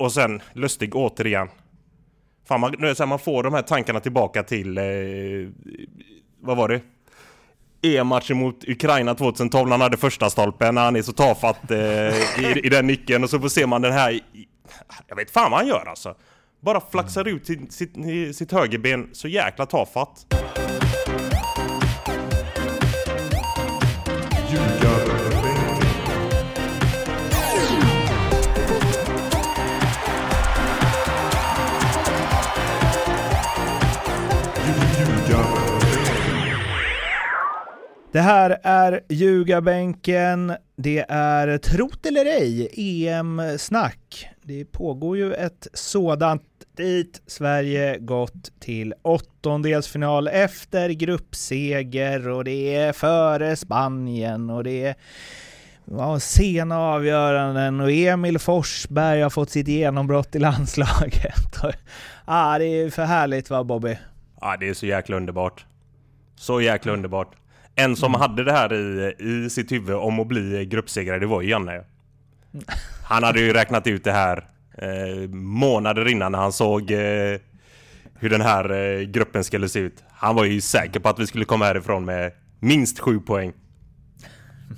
och 0.00 0.12
sen 0.12 0.42
Lustig 0.52 0.96
återigen. 0.96 1.48
Fan, 2.48 2.60
man, 2.60 2.74
nu 2.78 2.86
är 2.86 2.88
det 2.88 2.94
så 2.94 3.02
här, 3.02 3.08
man 3.08 3.18
får 3.18 3.42
de 3.42 3.54
här 3.54 3.62
tankarna 3.62 4.00
tillbaka 4.00 4.42
till... 4.42 4.78
Eh, 4.78 4.84
vad 6.40 6.56
var 6.56 6.68
det? 6.68 6.80
EM-matchen 7.82 8.36
mot 8.36 8.68
Ukraina 8.68 9.14
2012 9.14 9.68
när 9.68 9.70
han 9.70 9.80
hade 9.80 9.96
första 9.96 10.30
stolpen 10.30 10.74
när 10.74 10.84
han 10.84 10.96
är 10.96 11.02
så 11.02 11.12
tafatt 11.12 11.70
eh, 11.70 11.78
i, 11.78 12.60
i 12.64 12.68
den 12.68 12.86
nicken 12.86 13.24
och 13.24 13.30
så 13.30 13.40
får 13.40 13.48
ser 13.48 13.66
man 13.66 13.82
den 13.82 13.92
här... 13.92 14.20
Jag 15.08 15.16
vet 15.16 15.30
fan 15.30 15.50
vad 15.50 15.60
han 15.60 15.68
gör 15.68 15.86
alltså. 15.86 16.14
Bara 16.60 16.80
flaxar 16.90 17.28
ut 17.28 17.46
sitt, 17.46 17.72
sitt, 17.72 18.36
sitt 18.36 18.52
högerben 18.52 19.08
så 19.12 19.28
jäkla 19.28 19.66
tafatt. 19.66 20.26
Det 38.12 38.20
här 38.20 38.58
är 38.62 39.00
Ljugarbänken. 39.08 40.52
Det 40.76 41.04
är, 41.08 41.58
trot 41.58 42.06
eller 42.06 42.24
ej, 42.24 42.68
EM-snack. 42.76 44.28
Det 44.42 44.64
pågår 44.64 45.16
ju 45.16 45.34
ett 45.34 45.68
sådant 45.72 46.42
dit 46.76 47.22
Sverige 47.26 47.98
gått 47.98 48.60
till 48.60 48.94
åttondelsfinal 49.02 50.28
efter 50.28 50.90
gruppseger 50.90 52.28
och 52.28 52.44
det 52.44 52.76
är 52.76 52.92
före 52.92 53.56
Spanien 53.56 54.50
och 54.50 54.64
det 54.64 54.84
är 54.84 54.94
ja, 55.84 56.20
sena 56.20 56.78
avgöranden 56.78 57.80
och 57.80 57.90
Emil 57.90 58.38
Forsberg 58.38 59.20
har 59.20 59.30
fått 59.30 59.50
sitt 59.50 59.68
genombrott 59.68 60.36
i 60.36 60.38
landslaget. 60.38 61.56
ah, 62.24 62.58
det 62.58 62.64
är 62.64 62.90
för 62.90 63.04
härligt 63.04 63.50
va 63.50 63.64
Bobby? 63.64 63.98
Ja, 64.40 64.56
det 64.60 64.68
är 64.68 64.74
så 64.74 64.86
jäkla 64.86 65.16
underbart. 65.16 65.66
Så 66.36 66.60
jäkla 66.60 66.92
underbart. 66.92 67.39
En 67.74 67.96
som 67.96 68.10
mm. 68.10 68.20
hade 68.20 68.44
det 68.44 68.52
här 68.52 68.72
i, 68.72 69.14
i 69.18 69.50
sitt 69.50 69.72
huvud 69.72 69.96
om 69.96 70.20
att 70.20 70.26
bli 70.26 70.66
gruppsegrare, 70.66 71.18
det 71.18 71.26
var 71.26 71.42
ju 71.42 71.48
Janne. 71.50 71.84
Han 73.04 73.22
hade 73.22 73.40
ju 73.40 73.52
räknat 73.52 73.86
ut 73.86 74.04
det 74.04 74.12
här 74.12 74.48
eh, 74.78 75.28
månader 75.32 76.08
innan 76.08 76.32
när 76.32 76.38
han 76.38 76.52
såg 76.52 76.90
eh, 76.90 77.40
hur 78.14 78.30
den 78.30 78.40
här 78.40 78.70
eh, 78.70 79.00
gruppen 79.00 79.44
skulle 79.44 79.68
se 79.68 79.78
ut. 79.78 80.04
Han 80.12 80.34
var 80.34 80.44
ju 80.44 80.60
säker 80.60 81.00
på 81.00 81.08
att 81.08 81.18
vi 81.18 81.26
skulle 81.26 81.44
komma 81.44 81.64
härifrån 81.64 82.04
med 82.04 82.32
minst 82.60 82.98
sju 82.98 83.20
poäng. 83.20 83.52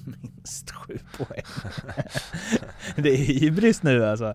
minst 0.23 0.71
sju 0.71 0.99
poäng. 1.17 1.43
det 2.97 3.11
är 3.11 3.17
hybris 3.17 3.83
nu 3.83 4.07
alltså. 4.07 4.35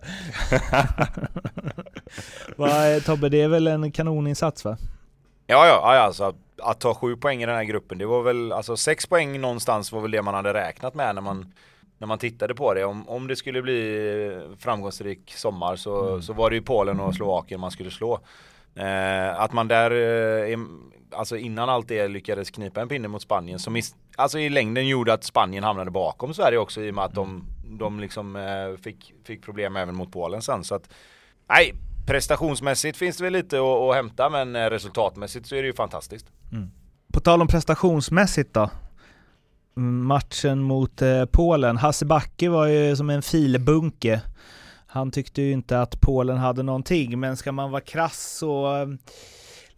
Va, 2.56 3.00
Tobbe, 3.04 3.28
det 3.28 3.42
är 3.42 3.48
väl 3.48 3.66
en 3.66 3.92
kanoninsats 3.92 4.64
va? 4.64 4.76
Ja, 5.46 5.66
ja, 5.66 5.94
ja 5.94 6.00
alltså 6.00 6.34
att 6.62 6.80
ta 6.80 6.94
sju 6.94 7.16
poäng 7.16 7.42
i 7.42 7.46
den 7.46 7.54
här 7.54 7.64
gruppen, 7.64 7.98
det 7.98 8.06
var 8.06 8.22
väl, 8.22 8.52
alltså 8.52 8.76
sex 8.76 9.06
poäng 9.06 9.40
någonstans 9.40 9.92
var 9.92 10.00
väl 10.00 10.10
det 10.10 10.22
man 10.22 10.34
hade 10.34 10.54
räknat 10.54 10.94
med 10.94 11.14
när 11.14 11.22
man 11.22 11.52
när 11.98 12.06
man 12.06 12.18
tittade 12.18 12.54
på 12.54 12.74
det, 12.74 12.84
om, 12.84 13.08
om 13.08 13.26
det 13.26 13.36
skulle 13.36 13.62
bli 13.62 14.40
framgångsrik 14.58 15.32
sommar 15.36 15.76
så, 15.76 16.08
mm. 16.08 16.22
så 16.22 16.32
var 16.32 16.50
det 16.50 16.56
ju 16.56 16.62
Polen 16.62 17.00
och 17.00 17.14
Slovakien 17.14 17.60
man 17.60 17.70
skulle 17.70 17.90
slå. 17.90 18.20
Eh, 18.74 19.40
att 19.40 19.52
man 19.52 19.68
där, 19.68 19.90
eh, 20.50 20.58
alltså 21.12 21.36
innan 21.36 21.68
allt 21.68 21.88
det 21.88 22.08
lyckades 22.08 22.50
knipa 22.50 22.80
en 22.80 22.88
pinne 22.88 23.08
mot 23.08 23.22
Spanien 23.22 23.58
som 23.58 23.76
is, 23.76 23.96
alltså 24.16 24.38
i 24.38 24.48
längden 24.48 24.88
gjorde 24.88 25.12
att 25.12 25.24
Spanien 25.24 25.64
hamnade 25.64 25.90
bakom 25.90 26.34
Sverige 26.34 26.58
också 26.58 26.82
i 26.82 26.90
och 26.90 26.94
med 26.94 27.04
att 27.04 27.14
de, 27.14 27.44
de 27.64 28.00
liksom 28.00 28.36
eh, 28.36 28.82
fick, 28.82 29.14
fick 29.24 29.42
problem 29.42 29.76
även 29.76 29.94
mot 29.94 30.12
Polen 30.12 30.42
sen. 30.42 30.64
Så 30.64 30.74
att, 30.74 30.90
nej, 31.48 31.74
prestationsmässigt 32.06 32.98
finns 32.98 33.16
det 33.16 33.24
väl 33.24 33.32
lite 33.32 33.58
att, 33.58 33.64
att 33.64 33.94
hämta 33.94 34.30
men 34.30 34.56
eh, 34.56 34.70
resultatmässigt 34.70 35.46
så 35.46 35.56
är 35.56 35.62
det 35.62 35.66
ju 35.66 35.74
fantastiskt. 35.74 36.26
Mm. 36.52 36.70
På 37.12 37.20
tal 37.20 37.40
om 37.40 37.48
prestationsmässigt 37.48 38.54
då? 38.54 38.70
Matchen 39.80 40.62
mot 40.62 41.02
eh, 41.02 41.24
Polen, 41.24 41.76
Hasse 41.76 42.06
Backe 42.06 42.48
var 42.48 42.66
ju 42.66 42.96
som 42.96 43.10
en 43.10 43.22
filbunke. 43.22 44.20
Han 44.86 45.10
tyckte 45.10 45.42
ju 45.42 45.52
inte 45.52 45.80
att 45.80 46.00
Polen 46.00 46.36
hade 46.36 46.62
någonting, 46.62 47.20
men 47.20 47.36
ska 47.36 47.52
man 47.52 47.70
vara 47.70 47.80
krass 47.80 48.36
så 48.38 48.86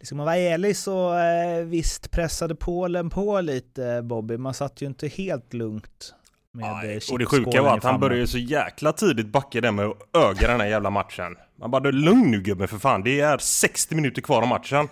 Ska 0.03 0.15
man 0.15 0.25
vara 0.25 0.37
ärlig 0.37 0.77
så 0.77 1.17
eh, 1.17 1.65
visst 1.65 2.11
pressade 2.11 2.55
Polen 2.55 3.09
på 3.09 3.41
lite 3.41 4.01
Bobby, 4.03 4.37
man 4.37 4.53
satt 4.53 4.81
ju 4.81 4.85
inte 4.85 5.07
helt 5.07 5.53
lugnt. 5.53 6.13
Med 6.53 7.01
och 7.11 7.19
det 7.19 7.25
sjuka 7.25 7.61
var 7.61 7.77
att 7.77 7.83
han 7.83 7.99
började 7.99 8.27
så 8.27 8.37
jäkla 8.37 8.93
tidigt 8.93 9.27
backa 9.27 9.61
där 9.61 9.71
med 9.71 9.85
att 9.85 10.15
öga 10.15 10.47
den 10.47 10.59
här 10.59 10.67
jävla 10.67 10.89
matchen. 10.89 11.35
Man 11.59 11.71
bara 11.71 11.91
lugn 11.91 12.31
nu 12.31 12.41
gubben 12.41 12.67
för 12.67 12.77
fan, 12.77 13.03
det 13.03 13.19
är 13.19 13.37
60 13.37 13.95
minuter 13.95 14.21
kvar 14.21 14.41
av 14.41 14.47
matchen. 14.47 14.87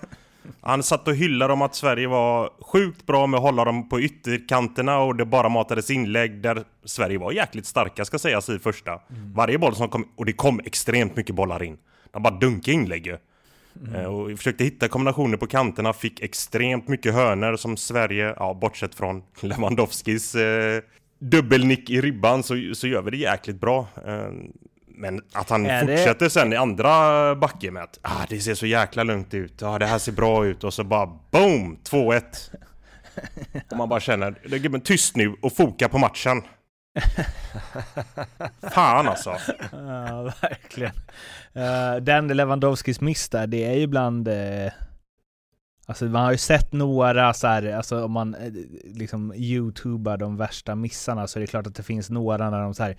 Han 0.62 0.84
satt 0.84 1.08
och 1.08 1.16
hyllade 1.16 1.54
om 1.54 1.62
att 1.62 1.76
Sverige 1.76 2.08
var 2.08 2.50
sjukt 2.62 3.06
bra 3.06 3.28
med 3.28 3.38
att 3.38 3.44
hålla 3.44 3.66
dem 3.66 3.90
på 3.90 4.02
ytterkanterna 4.02 5.00
och 5.00 5.16
det 5.16 5.26
bara 5.26 5.50
matades 5.50 5.90
inlägg 5.90 6.42
där 6.42 6.64
Sverige 6.86 7.18
var 7.18 7.32
jäkligt 7.32 7.66
starka 7.66 8.06
ska 8.06 8.20
sägas 8.20 8.50
i 8.50 8.60
första. 8.60 8.92
Mm. 8.92 9.34
Varje 9.34 9.58
boll 9.58 9.76
som 9.76 9.90
kom, 9.90 10.08
och 10.16 10.26
det 10.26 10.34
kom 10.34 10.60
extremt 10.66 11.16
mycket 11.16 11.36
bollar 11.36 11.64
in. 11.64 11.78
De 12.12 12.24
bara 12.24 12.34
dunkade 12.34 12.72
inlägg 12.72 13.08
ju. 13.08 13.18
Mm. 13.88 13.96
Eh, 13.96 14.06
och 14.06 14.38
försökte 14.38 14.64
hitta 14.64 14.88
kombinationer 14.88 15.38
på 15.38 15.48
kanterna, 15.48 15.94
fick 15.94 16.20
extremt 16.20 16.88
mycket 16.88 17.14
hörner 17.14 17.56
som 17.56 17.78
Sverige, 17.78 18.34
ja 18.38 18.54
bortsett 18.54 18.96
från 18.96 19.24
Lewandowskis 19.42 20.36
eh, 20.36 20.82
dubbelnick 21.20 21.90
i 21.90 22.02
ribban 22.02 22.44
så, 22.44 22.56
så 22.74 22.88
gör 22.88 23.02
vi 23.02 23.12
det 23.12 23.18
jäkligt 23.18 23.62
bra. 23.62 23.88
Eh, 24.06 24.32
men 25.00 25.22
att 25.34 25.50
han 25.50 25.66
är 25.66 25.82
fortsätter 25.82 26.26
det... 26.26 26.30
sen 26.30 26.54
i 26.54 26.56
andra 26.56 27.36
backen 27.36 27.74
med 27.74 27.84
att 27.84 28.00
ah, 28.02 28.26
det 28.30 28.40
ser 28.40 28.56
så 28.56 28.66
jäkla 28.66 29.04
lugnt 29.04 29.34
ut, 29.34 29.64
ah, 29.64 29.80
det 29.80 29.86
här 29.86 30.00
ser 30.00 30.12
bra 30.12 30.46
ut 30.46 30.64
och 30.64 30.74
så 30.74 30.84
bara 30.84 31.06
BOOM! 31.32 31.78
2-1! 31.90 32.22
och 33.72 33.78
man 33.78 33.90
bara 33.90 34.00
känner, 34.00 34.58
gubben 34.58 34.82
tyst 34.82 35.16
nu 35.16 35.36
och 35.42 35.56
foka 35.56 35.90
på 35.90 35.98
matchen. 35.98 36.42
Fan 38.72 39.08
alltså! 39.08 39.36
Ja, 39.72 40.34
verkligen. 40.42 40.94
Uh, 41.56 41.96
den 42.02 42.28
Lewandowskis 42.28 43.02
miss 43.02 43.30
där, 43.30 43.48
det 43.48 43.64
är 43.64 43.74
ju 43.74 43.88
bland 43.88 44.28
uh, 44.28 44.72
Alltså 45.90 46.06
man 46.06 46.24
har 46.24 46.32
ju 46.32 46.38
sett 46.38 46.74
några 46.74 47.34
så 47.34 47.48
här, 47.48 47.74
alltså 47.74 48.04
om 48.04 48.12
man 48.12 48.36
eh, 48.36 48.52
liksom 48.84 49.34
youtubar 49.36 50.18
de 50.18 50.38
värsta 50.38 50.76
missarna 50.76 51.28
så 51.28 51.40
är 51.40 51.42
det 51.42 51.48
klart 51.48 51.68
att 51.68 51.76
det 51.76 51.84
finns 51.84 52.10
några 52.10 52.50
när 52.50 52.62
de 52.62 52.74
så 52.74 52.84
här 52.84 52.98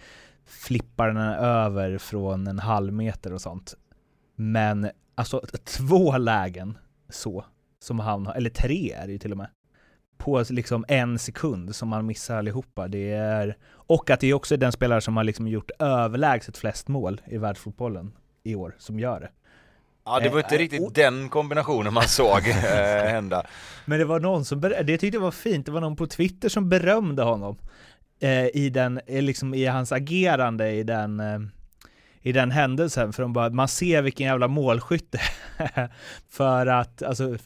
flippar 0.51 1.09
den 1.09 1.17
över 1.17 1.99
från 1.99 2.47
en 2.47 2.59
halv 2.59 2.93
meter 2.93 3.33
och 3.33 3.41
sånt. 3.41 3.75
Men 4.35 4.91
alltså 5.15 5.43
två 5.65 6.19
lägen 6.19 6.79
så, 7.09 7.45
som 7.79 7.99
han 7.99 8.27
har, 8.27 8.35
eller 8.35 8.51
tre 8.51 8.93
är 8.93 9.07
det 9.07 9.13
ju 9.13 9.19
till 9.19 9.33
och 9.33 9.39
med, 9.39 9.49
på 10.19 10.45
liksom 10.51 10.85
en 10.89 11.19
sekund 11.19 11.75
som 11.75 11.93
han 11.93 12.07
missar 12.07 12.37
allihopa. 12.37 12.89
Det 12.89 13.13
är, 13.13 13.57
och 13.73 14.11
att 14.11 14.21
det 14.21 14.27
är 14.27 14.35
också 14.35 14.57
den 14.57 14.73
spelare 14.73 15.01
som 15.01 15.17
har 15.17 15.25
liksom 15.25 15.49
gjort 15.49 15.71
överlägset 15.79 16.57
flest 16.57 16.89
mål 16.89 17.21
i 17.27 17.39
världsfotbollen 17.39 18.13
i 18.43 18.55
år 18.55 18.77
som 18.79 19.01
gör 19.01 19.21
det. 19.21 19.31
Ja, 20.05 20.21
det 20.21 20.29
var 20.29 20.39
inte 20.39 20.55
eh, 20.55 20.59
riktigt 20.59 20.87
och, 20.87 20.93
den 20.93 21.29
kombinationen 21.29 21.95
man 21.95 22.09
såg 22.09 22.39
eh, 22.49 23.11
hända. 23.11 23.47
Men 23.85 23.99
det 23.99 24.05
var 24.05 24.21
någon 24.21 24.45
som, 24.45 24.61
det 24.61 24.85
tyckte 24.85 25.17
jag 25.17 25.21
var 25.21 25.31
fint, 25.31 25.67
det 25.67 25.73
var 25.73 25.81
någon 25.81 25.97
på 25.97 26.07
Twitter 26.07 26.49
som 26.49 26.69
berömde 26.69 27.23
honom 27.23 27.57
eh, 28.21 28.47
i 28.47 28.71
den, 28.71 29.01
eh, 29.07 29.23
liksom 29.23 29.55
i 29.55 29.67
hans 29.67 29.93
agerande 29.93 30.71
i 30.71 30.83
den 30.83 31.21
eh, 31.21 31.39
i 32.23 32.33
den 32.33 32.51
händelsen, 32.51 33.13
för 33.13 33.23
de 33.23 33.33
bara, 33.33 33.51
man 33.51 33.69
ser 33.69 34.03
vilken 34.03 34.27
jävla 34.27 34.49
målskytte. 34.49 35.21
för 36.29 36.67
att, 36.67 37.03
alltså, 37.03 37.37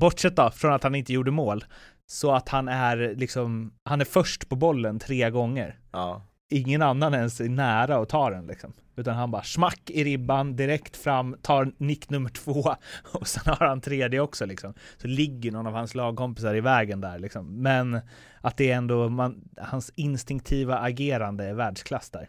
bortsett 0.00 0.36
då 0.36 0.50
från 0.50 0.72
att 0.72 0.82
han 0.82 0.94
inte 0.94 1.12
gjorde 1.12 1.30
mål, 1.30 1.64
så 2.06 2.32
att 2.32 2.48
han 2.48 2.68
är 2.68 3.14
liksom, 3.16 3.72
han 3.84 4.00
är 4.00 4.04
först 4.04 4.48
på 4.48 4.56
bollen 4.56 4.98
tre 4.98 5.30
gånger. 5.30 5.78
Ja. 5.92 6.22
Ingen 6.54 6.82
annan 6.82 7.14
ens 7.14 7.40
är 7.40 7.48
nära 7.48 7.96
att 7.96 8.08
ta 8.08 8.30
den 8.30 8.46
liksom. 8.46 8.72
Utan 8.96 9.14
han 9.14 9.30
bara 9.30 9.42
smack 9.42 9.90
i 9.90 10.04
ribban, 10.04 10.56
direkt 10.56 10.96
fram, 10.96 11.36
tar 11.42 11.72
nick 11.78 12.10
nummer 12.10 12.30
två 12.30 12.74
och 13.12 13.26
sen 13.28 13.42
har 13.46 13.66
han 13.66 13.80
tredje 13.80 14.20
också 14.20 14.46
liksom. 14.46 14.74
Så 14.96 15.08
ligger 15.08 15.52
någon 15.52 15.66
av 15.66 15.72
hans 15.72 15.94
lagkompisar 15.94 16.54
i 16.54 16.60
vägen 16.60 17.00
där 17.00 17.18
liksom. 17.18 17.62
Men 17.62 18.00
att 18.40 18.56
det 18.56 18.70
är 18.70 18.76
ändå, 18.76 19.08
man, 19.08 19.48
hans 19.56 19.92
instinktiva 19.94 20.78
agerande 20.78 21.44
är 21.44 21.54
världsklass 21.54 22.10
där. 22.10 22.28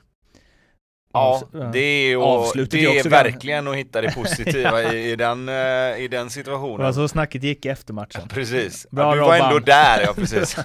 Ja, 1.15 1.41
det 1.73 1.79
är, 1.79 2.17
och, 2.17 2.51
det 2.69 2.85
är 2.85 3.09
verkligen 3.09 3.67
att 3.67 3.75
hitta 3.75 4.01
det 4.01 4.11
positiva 4.11 4.81
ja. 4.81 4.93
i, 4.93 5.11
i, 5.11 5.15
den, 5.25 5.49
uh, 5.49 5.99
i 5.99 6.07
den 6.11 6.29
situationen. 6.29 6.93
Så 6.93 7.07
snacket 7.07 7.43
gick 7.43 7.65
efter 7.65 7.93
matchen. 7.93 8.27
Precis. 8.27 8.87
Bra 8.91 9.03
ja, 9.03 9.15
du 9.15 9.21
var 9.21 9.35
ändå 9.35 9.59
där, 9.59 10.01
ja 10.01 10.13
precis. 10.13 10.57
uh, 10.57 10.63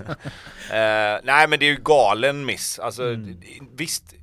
nej 1.23 1.49
men 1.49 1.59
det 1.59 1.67
är 1.67 1.71
ju 1.71 1.81
galen 1.85 2.47
miss. 2.47 2.79
Alltså 2.79 3.03
mm. 3.03 3.41
visst, 3.77 4.15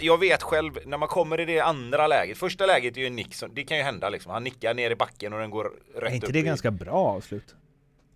jag 0.00 0.20
vet 0.20 0.42
själv, 0.42 0.72
när 0.86 0.98
man 0.98 1.08
kommer 1.08 1.40
i 1.40 1.44
det 1.44 1.60
andra 1.60 2.06
läget, 2.06 2.38
första 2.38 2.66
läget 2.66 2.96
är 2.96 3.00
ju 3.00 3.06
en 3.06 3.16
nick, 3.16 3.34
som, 3.34 3.54
det 3.54 3.64
kan 3.64 3.76
ju 3.76 3.82
hända 3.82 4.08
liksom. 4.08 4.32
Han 4.32 4.44
nickar 4.44 4.74
ner 4.74 4.90
i 4.90 4.96
backen 4.96 5.32
och 5.32 5.40
den 5.40 5.50
går 5.50 5.64
rätt 5.64 5.72
upp. 5.94 6.08
Är 6.08 6.14
inte 6.14 6.32
det 6.32 6.38
i... 6.38 6.42
ganska 6.42 6.70
bra 6.70 6.94
avslut? 6.94 7.54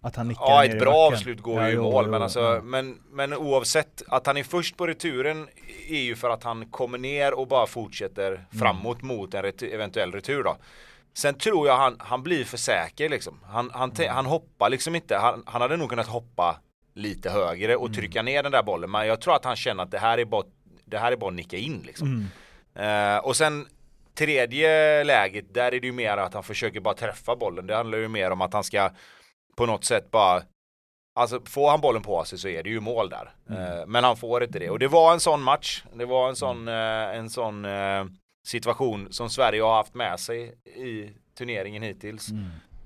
Att 0.05 0.17
han 0.17 0.29
nickar 0.29 0.43
Ja, 0.47 0.65
ett 0.65 0.79
bra 0.79 0.95
avslut 0.95 1.41
går 1.41 1.61
Ja, 1.61 1.69
ju 1.69 1.75
i 1.75 1.77
mål, 1.79 2.05
jo, 2.05 2.11
men, 2.11 2.23
alltså, 2.23 2.41
ja. 2.41 2.61
men, 2.63 2.99
men 3.11 3.35
oavsett 3.35 4.03
att 4.09 4.27
han 4.27 4.37
är 4.37 4.43
först 4.43 4.77
på 4.77 4.87
returen 4.87 5.49
är 5.89 6.01
ju 6.01 6.17
för 6.17 6.31
att 6.31 6.45
han 6.45 6.67
kommer 6.67 6.99
ner 6.99 7.35
och 7.35 7.49
bara 7.49 7.67
fortsätter 7.67 8.33
Mm. 8.33 8.45
framåt 8.59 9.03
mot 9.03 9.35
en 9.35 9.45
retu- 9.45 9.75
eventuell 9.75 10.13
retur 10.13 10.43
då. 10.43 10.57
Sen 11.15 11.35
tror 11.35 11.69
jag 11.69 11.77
han, 11.77 11.97
han 11.99 12.23
blir 12.23 12.45
för 12.45 12.57
säker 12.57 13.09
liksom. 13.09 13.41
Han, 13.45 13.71
han, 13.75 13.91
Mm. 13.91 14.15
han 14.15 14.27
hoppar 14.27 14.71
liksom 14.71 14.95
inte, 14.95 15.17
han, 15.17 15.43
han 15.47 15.63
hade 15.63 15.77
nog 15.77 15.89
kunnat 15.91 16.07
hoppa 16.07 16.61
lite 16.95 17.31
högre 17.31 17.73
Mm. 17.73 17.83
och 17.85 17.95
trycka 17.95 18.23
ner 18.23 18.43
den 18.43 18.53
där 18.53 18.63
bollen, 18.63 18.91
men 18.91 19.07
jag 19.07 19.21
tror 19.21 19.35
att 19.37 19.45
han 19.45 19.57
känner 19.57 19.83
att 19.83 19.91
det 19.91 19.99
här 19.99 20.19
är 20.19 20.25
bara, 20.25 20.45
det 20.85 20.99
här 20.99 21.13
är 21.13 21.17
bara 21.17 21.29
att 21.31 21.35
nicka 21.37 21.57
in 21.57 21.83
liksom. 21.87 22.29
Mm. 22.75 23.17
Eh, 23.17 23.25
och 23.25 23.37
sen 23.37 23.67
tredje 24.15 25.05
läget, 25.05 25.55
där 25.55 25.73
är 25.75 25.81
det 25.81 25.87
ju 25.87 25.93
mer 25.93 26.17
att 26.17 26.35
han 26.35 26.43
försöker 26.43 26.81
bara 26.81 26.95
träffa 26.95 27.37
bollen. 27.37 27.67
Det 27.67 27.77
handlar 27.77 27.99
ju 27.99 28.09
mer 28.09 28.31
om 28.31 28.41
att 28.41 28.53
han 28.53 28.65
ska 28.65 28.91
på 29.57 29.67
något 29.67 29.85
sätt 29.85 30.11
bara 30.11 30.43
Alltså 31.15 31.41
får 31.45 31.71
han 31.71 31.81
bollen 31.81 32.03
på 32.03 32.25
sig 32.25 32.39
så 32.39 32.49
är 32.49 32.63
det 32.63 32.71
ju 32.71 32.81
mål 32.81 33.11
där. 33.11 33.35
Eh, 33.51 33.87
men 33.87 34.05
han 34.05 34.17
får 34.17 34.43
inte 34.43 34.59
det. 34.59 34.71
Och 34.71 34.79
det 34.79 34.89
var 34.89 35.13
en 35.13 35.21
sån 35.21 35.43
match. 35.43 35.85
Det 35.95 36.05
var 36.05 36.29
en 36.29 36.37
sån, 36.37 36.69
eh, 36.69 36.75
en 37.17 37.31
sån 37.31 37.65
eh, 37.65 38.05
situation 38.47 39.13
som 39.13 39.31
Sverige 39.31 39.63
har 39.63 39.75
haft 39.75 39.95
med 39.95 40.21
sig 40.21 40.55
i 40.65 41.11
turneringen 41.39 41.83
hittills. 41.83 42.29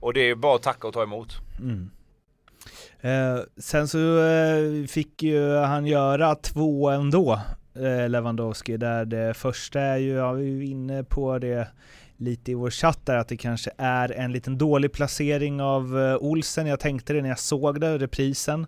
Och 0.01 0.13
det 0.13 0.21
är 0.21 0.35
bara 0.35 0.57
att 0.57 0.63
tacka 0.63 0.89
och 0.89 0.95
ta 0.95 1.03
emot. 1.03 1.33
Mm. 1.61 1.91
Eh, 3.01 3.43
sen 3.57 3.89
så 3.89 4.25
eh, 4.25 4.87
fick 4.87 5.23
ju 5.23 5.55
han 5.55 5.87
göra 5.87 6.35
två 6.35 6.91
ändå, 6.91 7.41
eh, 7.75 8.09
Lewandowski, 8.09 8.77
där 8.77 9.05
det 9.05 9.35
första 9.35 9.81
är 9.81 9.97
ju, 9.97 10.13
jag 10.13 10.33
var 10.33 10.41
ju 10.41 10.67
inne 10.67 11.05
på 11.05 11.39
det 11.39 11.69
lite 12.17 12.51
i 12.51 12.55
vår 12.55 12.71
chatt 12.71 13.07
där, 13.07 13.17
att 13.17 13.29
det 13.29 13.37
kanske 13.37 13.71
är 13.79 14.13
en 14.13 14.33
liten 14.33 14.59
dålig 14.59 14.93
placering 14.93 15.61
av 15.61 16.01
eh, 16.01 16.17
Olsen. 16.17 16.67
Jag 16.67 16.81
tänkte 16.81 17.13
det 17.13 17.23
när 17.23 17.29
jag 17.29 17.39
såg 17.39 17.81
det, 17.81 17.99
reprisen. 17.99 18.67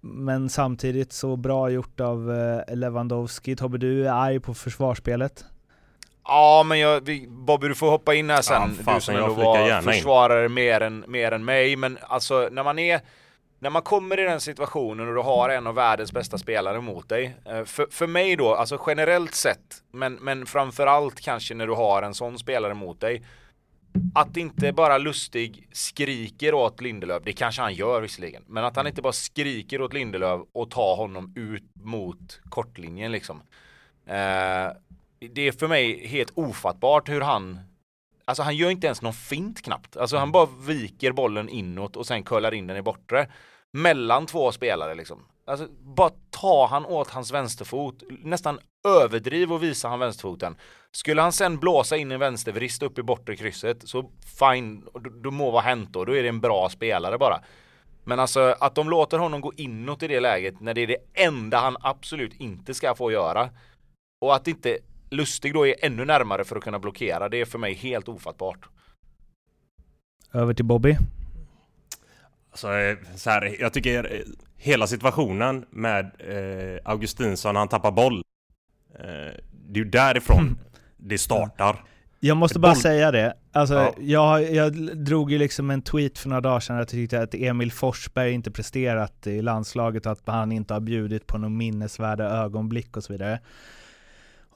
Men 0.00 0.48
samtidigt 0.48 1.12
så 1.12 1.36
bra 1.36 1.70
gjort 1.70 2.00
av 2.00 2.32
eh, 2.32 2.74
Lewandowski. 2.76 3.56
Tobbe, 3.56 3.78
du 3.78 4.06
är 4.06 4.12
arg 4.12 4.40
på 4.40 4.54
försvarsspelet. 4.54 5.44
Ja 6.24 6.62
men 6.66 6.78
jag, 6.78 7.00
vi, 7.00 7.26
Bobby 7.28 7.68
du 7.68 7.74
får 7.74 7.90
hoppa 7.90 8.14
in 8.14 8.30
här 8.30 8.42
sen. 8.42 8.74
Ja, 8.78 8.84
fasen, 8.84 9.14
du 9.14 9.20
som 9.20 9.30
ändå 9.30 9.44
var 9.44 9.76
in. 9.76 9.82
försvarare 9.82 10.48
mer 10.48 10.80
än, 10.80 11.04
mer 11.08 11.32
än 11.32 11.44
mig. 11.44 11.76
Men 11.76 11.98
alltså 12.02 12.48
när 12.52 12.64
man 12.64 12.78
är 12.78 13.00
när 13.58 13.70
man 13.70 13.82
kommer 13.82 14.20
i 14.20 14.22
den 14.22 14.40
situationen 14.40 15.08
och 15.08 15.14
du 15.14 15.20
har 15.20 15.48
en 15.48 15.66
av 15.66 15.74
världens 15.74 16.12
bästa 16.12 16.38
spelare 16.38 16.80
mot 16.80 17.08
dig. 17.08 17.36
Eh, 17.44 17.64
för, 17.64 17.86
för 17.90 18.06
mig 18.06 18.36
då, 18.36 18.54
alltså 18.54 18.82
generellt 18.86 19.34
sett, 19.34 19.82
men, 19.92 20.14
men 20.14 20.46
framförallt 20.46 21.20
kanske 21.20 21.54
när 21.54 21.66
du 21.66 21.72
har 21.72 22.02
en 22.02 22.14
sån 22.14 22.38
spelare 22.38 22.74
mot 22.74 23.00
dig. 23.00 23.22
Att 24.14 24.36
inte 24.36 24.72
bara 24.72 24.98
Lustig 24.98 25.68
skriker 25.72 26.54
åt 26.54 26.80
Lindelöf, 26.80 27.22
det 27.24 27.32
kanske 27.32 27.62
han 27.62 27.74
gör 27.74 28.00
visserligen, 28.00 28.42
men 28.46 28.64
att 28.64 28.76
han 28.76 28.86
inte 28.86 29.02
bara 29.02 29.12
skriker 29.12 29.82
åt 29.82 29.92
Lindelöf 29.92 30.40
och 30.52 30.70
tar 30.70 30.96
honom 30.96 31.32
ut 31.36 31.64
mot 31.74 32.40
kortlinjen 32.48 33.12
liksom. 33.12 33.42
Eh, 34.06 34.72
det 35.18 35.48
är 35.48 35.52
för 35.58 35.68
mig 35.68 36.06
helt 36.06 36.32
ofattbart 36.34 37.08
hur 37.08 37.20
han 37.20 37.60
Alltså 38.26 38.42
han 38.42 38.56
gör 38.56 38.70
inte 38.70 38.86
ens 38.86 39.02
någon 39.02 39.12
fint 39.12 39.62
knappt. 39.62 39.96
Alltså 39.96 40.16
han 40.16 40.32
bara 40.32 40.48
viker 40.66 41.12
bollen 41.12 41.48
inåt 41.48 41.96
och 41.96 42.06
sen 42.06 42.22
curlar 42.22 42.54
in 42.54 42.66
den 42.66 42.76
i 42.76 42.82
bortre. 42.82 43.30
Mellan 43.72 44.26
två 44.26 44.52
spelare 44.52 44.94
liksom. 44.94 45.22
Alltså 45.46 45.68
bara 45.80 46.10
ta 46.30 46.66
han 46.66 46.86
åt 46.86 47.10
hans 47.10 47.32
vänsterfot. 47.32 48.02
Nästan 48.08 48.58
överdriv 48.88 49.52
och 49.52 49.62
visa 49.62 49.88
han 49.88 49.98
vänsterfoten. 49.98 50.56
Skulle 50.92 51.22
han 51.22 51.32
sen 51.32 51.58
blåsa 51.58 51.96
in 51.96 52.12
en 52.12 52.20
vänstervrist 52.20 52.82
upp 52.82 52.98
i 52.98 53.02
bortre 53.02 53.36
krysset 53.36 53.88
så 53.88 54.10
fine, 54.38 54.84
då, 54.94 55.10
då 55.10 55.30
må 55.30 55.50
vara 55.50 55.62
hänt 55.62 55.92
då. 55.92 56.04
Då 56.04 56.16
är 56.16 56.22
det 56.22 56.28
en 56.28 56.40
bra 56.40 56.68
spelare 56.68 57.18
bara. 57.18 57.40
Men 58.04 58.20
alltså 58.20 58.54
att 58.60 58.74
de 58.74 58.90
låter 58.90 59.18
honom 59.18 59.40
gå 59.40 59.52
inåt 59.56 60.02
i 60.02 60.08
det 60.08 60.20
läget 60.20 60.60
när 60.60 60.74
det 60.74 60.80
är 60.80 60.86
det 60.86 60.98
enda 61.14 61.58
han 61.58 61.76
absolut 61.80 62.34
inte 62.40 62.74
ska 62.74 62.94
få 62.94 63.12
göra. 63.12 63.50
Och 64.20 64.34
att 64.34 64.48
inte 64.48 64.78
Lustig 65.10 65.54
då 65.54 65.66
är 65.66 65.74
ännu 65.82 66.04
närmare 66.04 66.44
för 66.44 66.56
att 66.56 66.62
kunna 66.62 66.78
blockera, 66.78 67.28
det 67.28 67.40
är 67.40 67.44
för 67.44 67.58
mig 67.58 67.74
helt 67.74 68.08
ofattbart. 68.08 68.68
Över 70.32 70.54
till 70.54 70.64
Bobby. 70.64 70.96
Alltså, 72.50 72.72
eh, 72.72 72.96
så 73.14 73.30
här, 73.30 73.56
jag 73.60 73.72
tycker 73.72 74.14
eh, 74.14 74.20
hela 74.56 74.86
situationen 74.86 75.64
med 75.70 76.04
eh, 76.18 76.80
Augustinsson, 76.90 77.56
han 77.56 77.68
tappar 77.68 77.90
boll. 77.90 78.22
Eh, 78.98 79.04
det 79.68 79.80
är 79.80 79.84
ju 79.84 79.90
därifrån 79.90 80.58
det 80.96 81.18
startar. 81.18 81.84
Jag 82.20 82.36
måste 82.36 82.58
bara 82.58 82.72
Boll- 82.72 82.80
säga 82.82 83.10
det. 83.10 83.34
Alltså, 83.52 83.74
Ja. 83.74 83.94
jag, 83.98 84.54
jag 84.54 84.96
drog 84.96 85.32
ju 85.32 85.38
liksom 85.38 85.70
en 85.70 85.82
tweet 85.82 86.18
för 86.18 86.28
några 86.28 86.40
dagar 86.40 86.60
sedan 86.60 86.76
att 86.76 86.80
jag 86.80 86.88
tyckte 87.00 87.22
att 87.22 87.34
Emil 87.34 87.72
Forsberg 87.72 88.32
inte 88.32 88.50
presterat 88.50 89.26
i 89.26 89.42
landslaget 89.42 90.06
och 90.06 90.12
att 90.12 90.22
han 90.26 90.52
inte 90.52 90.74
har 90.74 90.80
bjudit 90.80 91.26
på 91.26 91.38
några 91.38 91.48
minnesvärda 91.48 92.24
ögonblick 92.24 92.96
och 92.96 93.04
så 93.04 93.12
vidare. 93.12 93.40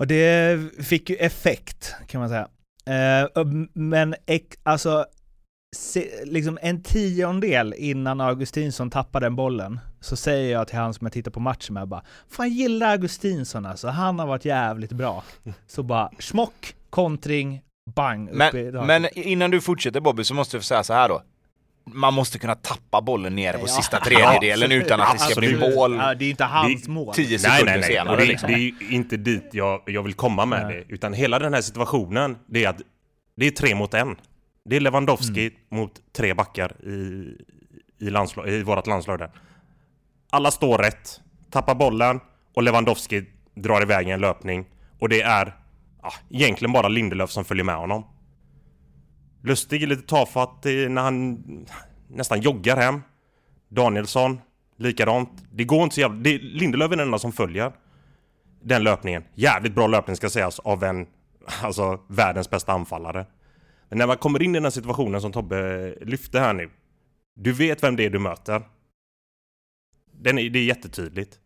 Och 0.00 0.06
det 0.06 0.58
fick 0.84 1.10
ju 1.10 1.16
effekt, 1.16 1.94
kan 2.06 2.20
man 2.20 2.28
säga. 2.28 2.48
Eh, 2.86 3.44
men 3.72 4.14
alltså, 4.62 5.06
se, 5.76 6.24
liksom 6.24 6.58
en 6.62 6.82
tiondel 6.82 7.74
innan 7.76 8.20
Augustinsson 8.20 8.90
tappar 8.90 9.20
den 9.20 9.36
bollen, 9.36 9.80
så 10.00 10.16
säger 10.16 10.52
jag 10.52 10.68
till 10.68 10.78
han 10.78 10.94
som 10.94 11.04
jag 11.04 11.12
tittar 11.12 11.30
på 11.30 11.40
matchen 11.40 11.74
med 11.74 11.88
bara 11.88 12.02
Fan 12.28 12.48
gillar 12.48 12.90
Augustinsson 12.90 13.66
alltså, 13.66 13.88
han 13.88 14.18
har 14.18 14.26
varit 14.26 14.44
jävligt 14.44 14.92
bra. 14.92 15.24
Så 15.66 15.82
bara 15.82 16.10
smock, 16.18 16.74
kontring, 16.90 17.62
bang, 17.94 18.30
Men, 18.32 18.86
men 18.86 19.18
innan 19.18 19.50
du 19.50 19.60
fortsätter 19.60 20.00
Bobby 20.00 20.24
så 20.24 20.34
måste 20.34 20.56
jag 20.56 20.64
säga 20.64 20.82
så 20.82 20.92
här 20.92 21.08
då. 21.08 21.22
Man 21.94 22.14
måste 22.14 22.38
kunna 22.38 22.54
tappa 22.54 23.00
bollen 23.00 23.36
nere 23.36 23.58
på 23.58 23.64
Ja. 23.66 23.72
sista 23.72 24.00
tredjedelen 24.00 24.72
utan 24.72 25.00
att 25.00 25.12
det 25.12 25.18
ska 25.18 25.40
bli 25.40 25.56
mål 25.56 25.94
Ja, 25.96 26.14
det 26.14 26.24
är 26.24 26.30
inte 26.30 26.44
hans 26.44 26.82
Det- 26.82 26.90
mål. 26.90 27.14
10 27.14 27.28
Nej, 27.28 27.38
sekunder 27.38 27.64
nej, 27.64 27.80
nej. 27.80 27.88
senare 27.92 28.10
Och 28.14 28.16
det, 28.20 28.24
liksom. 28.26 28.50
det 28.52 28.54
är 28.58 28.92
inte 28.92 29.16
dit 29.16 29.48
jag, 29.52 29.82
jag 29.86 30.02
vill 30.02 30.14
komma 30.14 30.46
med 30.46 30.66
Nej. 30.66 30.84
det. 30.88 30.94
Utan 30.94 31.12
hela 31.12 31.38
den 31.38 31.54
här 31.54 31.60
situationen, 31.60 32.36
det 32.46 32.64
är 32.64 32.68
att 32.68 32.80
det 33.36 33.46
är 33.46 33.50
tre 33.50 33.74
mot 33.74 33.94
en. 33.94 34.16
Det 34.64 34.76
är 34.76 34.80
Lewandowski 34.80 35.46
Mm. 35.46 35.80
mot 35.82 35.92
tre 36.16 36.34
backar 36.34 36.72
i, 36.86 37.26
i, 38.00 38.10
landslag, 38.10 38.48
i 38.48 38.62
vårt 38.62 38.86
landslag 38.86 39.18
där. 39.18 39.30
Alla 40.30 40.50
står 40.50 40.78
rätt, 40.78 41.20
tappar 41.50 41.74
bollen 41.74 42.20
och 42.54 42.62
Lewandowski 42.62 43.24
drar 43.54 43.82
iväg 43.82 44.08
i 44.08 44.10
en 44.10 44.20
löpning. 44.20 44.64
Och 44.98 45.08
det 45.08 45.22
är 45.22 45.56
ja, 46.02 46.12
egentligen 46.30 46.72
bara 46.72 46.88
Lindelöf 46.88 47.30
som 47.30 47.44
följer 47.44 47.64
med 47.64 47.74
honom. 47.76 48.04
Lustig 49.42 49.82
är 49.82 49.86
lite 49.86 50.02
tafatt 50.02 50.64
när 50.64 51.02
han 51.02 51.44
nästan 52.08 52.40
joggar 52.40 52.76
hem. 52.76 53.02
Danielsson, 53.68 54.40
likadant. 54.76 55.30
Det 55.52 55.64
går 55.64 55.82
inte 55.82 55.94
så 55.94 56.00
jävla... 56.00 56.16
Det, 56.16 56.38
Lindelöf 56.38 56.92
är 56.92 56.96
den 56.96 57.06
enda 57.06 57.18
som 57.18 57.32
följer 57.32 57.72
den 58.62 58.82
löpningen. 58.82 59.24
Jävligt 59.34 59.74
bra 59.74 59.86
löpning 59.86 60.16
ska 60.16 60.30
sägas 60.30 60.58
av 60.58 60.84
en, 60.84 61.06
alltså 61.62 62.00
världens 62.08 62.50
bästa 62.50 62.72
anfallare. 62.72 63.26
Men 63.88 63.98
när 63.98 64.06
man 64.06 64.16
kommer 64.16 64.42
in 64.42 64.50
i 64.50 64.54
den 64.54 64.64
här 64.64 64.70
situationen 64.70 65.20
som 65.20 65.32
Tobbe 65.32 65.94
lyfte 66.00 66.40
här 66.40 66.52
nu. 66.52 66.70
Du 67.34 67.52
vet 67.52 67.82
vem 67.82 67.96
det 67.96 68.04
är 68.04 68.10
du 68.10 68.18
möter. 68.18 68.62
Den 70.12 70.38
är, 70.38 70.50
det 70.50 70.58
är 70.58 70.64
jättetydligt. 70.64 71.38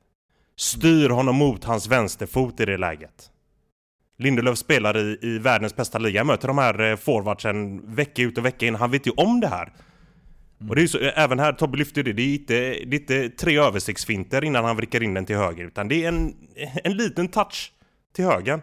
Styr 0.57 1.09
honom 1.09 1.37
mot 1.37 1.65
hans 1.65 1.87
vänsterfot 1.87 2.61
i 2.61 2.65
det 2.65 2.77
läget. 2.77 3.31
Lindelöf 4.17 4.59
spelar 4.59 4.97
i, 4.97 5.19
i 5.23 5.39
världens 5.39 5.77
bästa 5.77 5.99
liga. 5.99 6.25
Möter 6.25 6.49
de 6.49 6.59
här 6.59 6.91
eh, 6.91 6.97
forwardsen 6.97 7.95
vecka 7.95 8.23
ut 8.23 8.39
och 8.39 8.45
vecka 8.45 8.67
in. 8.67 8.75
Han 8.75 8.91
vet 8.91 9.07
ju 9.07 9.11
om 9.11 9.41
det 9.41 9.49
här. 9.49 9.73
Och 10.69 10.75
det 10.75 10.81
är 10.81 10.83
ju 10.83 10.89
så, 10.89 10.99
eh, 10.99 11.19
även 11.19 11.39
här, 11.39 11.53
Tobbe 11.53 11.79
lyfte 11.79 12.03
det, 12.03 12.13
det 12.13 12.23
är 12.23 12.35
inte, 12.35 12.55
det 12.55 12.97
är 12.97 13.01
inte 13.01 13.29
tre 13.29 13.59
översiktsfinter 13.59 14.45
innan 14.45 14.65
han 14.65 14.77
vrickar 14.77 15.03
in 15.03 15.15
den 15.15 15.27
till 15.27 15.37
höger, 15.37 15.65
utan 15.65 15.89
det 15.89 16.05
är 16.05 16.09
en, 16.09 16.35
en 16.85 16.97
liten 16.97 17.29
touch 17.29 17.73
till 18.15 18.25
höger. 18.25 18.61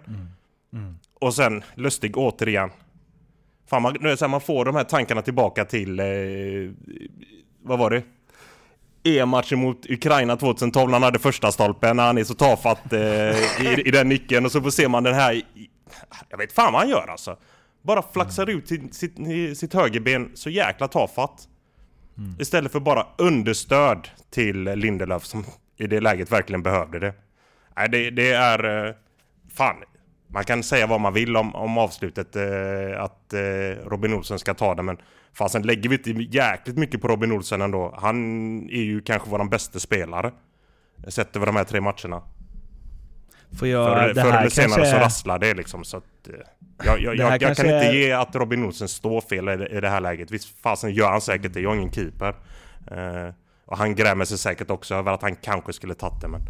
Och 1.20 1.34
sen 1.34 1.64
Lustig 1.76 2.18
återigen. 2.18 2.70
Fan, 3.70 3.82
man, 3.82 4.18
man 4.30 4.42
får 4.42 4.66
de 4.66 4.76
här 4.76 4.84
tankarna 4.84 5.22
tillbaka 5.22 5.66
till, 5.66 6.00
eh, 6.00 6.06
vad 7.64 7.80
var 7.80 7.90
det? 7.90 8.04
EM-matchen 9.04 9.60
mot 9.60 9.86
Ukraina 9.90 10.38
2012 10.38 10.90
när 10.90 10.94
han 10.96 11.04
hade 11.04 11.20
första 11.20 11.52
stolpen 11.52 11.98
när 11.98 12.06
han 12.06 12.18
är 12.18 12.24
så 12.24 12.34
tafatt 12.34 12.94
eh, 12.94 13.00
i, 13.00 13.82
i 13.86 13.92
den 13.92 14.10
nicken 14.10 14.46
och 14.46 14.52
så 14.52 14.62
får 14.62 14.70
ser 14.70 14.88
man 14.88 15.04
den 15.04 15.14
här 15.16 15.34
i- 15.34 15.46
Jag 16.30 16.38
vet 16.38 16.54
fan 16.54 16.74
vad 16.74 16.82
han 16.82 16.90
gör 16.90 17.08
alltså. 17.08 17.38
Bara 17.82 18.02
flaxar 18.14 18.50
ut 18.50 18.68
sitt, 18.68 18.96
sitt, 18.96 19.18
sitt 19.58 19.74
högerben 19.74 20.32
så 20.34 20.50
jäkla 20.50 20.88
tafatt. 20.88 21.48
Istället 22.40 22.72
för 22.72 22.80
bara 22.80 23.06
understöd 23.18 24.08
till 24.30 24.64
Lindelöf 24.64 25.24
som 25.26 25.46
i 25.78 25.88
det 25.88 26.00
läget 26.00 26.32
verkligen 26.32 26.64
behövde 26.64 27.00
det. 27.00 27.14
Nej 27.78 27.90
det, 27.90 28.10
det 28.10 28.32
är 28.32 28.88
eh, 28.88 28.94
Fan 29.54 29.76
Man 30.28 30.44
kan 30.44 30.64
säga 30.64 30.88
vad 30.88 31.02
man 31.02 31.14
vill 31.14 31.38
om, 31.38 31.56
om 31.56 31.78
avslutet 31.78 32.36
eh, 32.36 33.02
Att 33.04 33.34
eh, 33.34 33.40
Robin 33.90 34.14
Olsen 34.14 34.40
ska 34.40 34.54
ta 34.54 34.76
det 34.76 34.84
men 34.84 34.98
Fan 35.34 35.50
sen 35.50 35.62
lägger 35.62 35.90
vi 35.90 35.96
inte 35.96 36.38
jäkligt 36.38 36.78
mycket 36.78 37.02
på 37.02 37.08
Robin 37.08 37.32
Olsen 37.32 37.62
ändå. 37.62 37.96
Han 38.02 38.18
är 38.70 38.82
ju 38.82 39.02
kanske 39.02 39.30
våran 39.30 39.50
bästa 39.50 39.80
spelare. 39.80 40.32
Sett 41.08 41.36
över 41.36 41.46
de 41.46 41.56
här 41.56 41.64
tre 41.64 41.82
matcherna. 41.82 42.22
Får 43.60 43.68
jag, 43.68 43.88
Förr, 44.00 44.08
det 44.14 44.22
förr 44.22 44.32
här 44.32 44.40
eller 44.40 44.50
senare 44.50 44.70
kanske 44.76 44.92
så 44.92 44.96
är- 44.98 45.00
rasslar 45.02 45.40
det 45.40 45.54
liksom 45.54 45.84
så 45.84 45.98
att 45.98 46.04
eh, 46.30 46.34
Jag, 46.86 47.02
jag, 47.02 47.16
jag, 47.16 47.16
jag 47.16 47.30
kan 47.30 47.40
kanske 47.40 47.64
inte 47.64 47.76
är- 47.88 47.94
ge 47.94 48.12
att 48.12 48.36
Robin 48.36 48.66
Olsen 48.66 48.88
står 48.88 49.22
fel 49.22 49.50
i, 49.50 49.58
det- 49.58 49.68
i 49.78 49.82
det 49.82 49.90
här 49.90 50.02
läget. 50.02 50.32
Visst 50.32 50.62
fasen 50.62 50.94
gör 50.94 51.10
han 51.12 51.22
säkert 51.22 51.54
det, 51.54 51.60
jag 51.62 51.72
är 51.74 51.78
ingen 51.78 51.92
keeper. 51.92 52.36
Eh, 52.92 53.34
och 53.66 53.78
han 53.78 53.96
grämer 53.96 54.26
sig 54.26 54.38
säkert 54.38 54.70
också 54.70 54.96
över 54.96 55.12
att 55.12 55.22
han 55.22 55.36
kanske 55.36 55.74
skulle 55.74 55.94
tagit 55.94 56.22
det, 56.22 56.28
men 56.28 56.42
är 56.42 56.48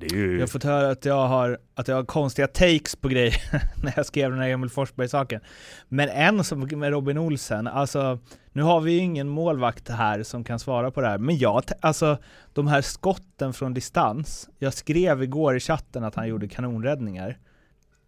ju... 0.00 0.32
Jag 0.32 0.40
har 0.40 0.46
fått 0.46 0.64
höra 0.64 0.90
att 0.90 1.04
jag 1.04 1.26
har, 1.26 1.58
att 1.74 1.88
jag 1.88 1.96
har 1.96 2.04
konstiga 2.04 2.46
takes 2.46 2.96
på 2.96 3.08
grejer 3.08 3.36
när 3.82 3.92
jag 3.96 4.06
skrev 4.06 4.30
den 4.30 4.40
här 4.40 4.48
Emil 4.48 4.70
Forsberg-saken. 4.70 5.40
Men 5.88 6.08
en 6.08 6.44
som 6.44 6.60
med 6.60 6.90
Robin 6.90 7.18
Olsen, 7.18 7.66
alltså 7.66 8.18
nu 8.52 8.62
har 8.62 8.80
vi 8.80 8.92
ju 8.92 8.98
ingen 8.98 9.28
målvakt 9.28 9.88
här 9.88 10.22
som 10.22 10.44
kan 10.44 10.58
svara 10.58 10.90
på 10.90 11.00
det 11.00 11.08
här, 11.08 11.18
men 11.18 11.38
jag, 11.38 11.62
alltså 11.80 12.18
de 12.52 12.66
här 12.66 12.82
skotten 12.82 13.52
från 13.52 13.74
distans, 13.74 14.48
jag 14.58 14.74
skrev 14.74 15.22
igår 15.22 15.56
i 15.56 15.60
chatten 15.60 16.04
att 16.04 16.14
han 16.14 16.28
gjorde 16.28 16.48
kanonräddningar. 16.48 17.38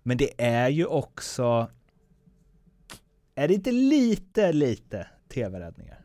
Men 0.02 0.16
det 0.16 0.30
är 0.38 0.68
ju 0.68 0.86
också, 0.86 1.70
är 3.34 3.48
det 3.48 3.54
inte 3.54 3.72
lite, 3.72 4.52
lite 4.52 5.06
tv-räddningar? 5.34 6.03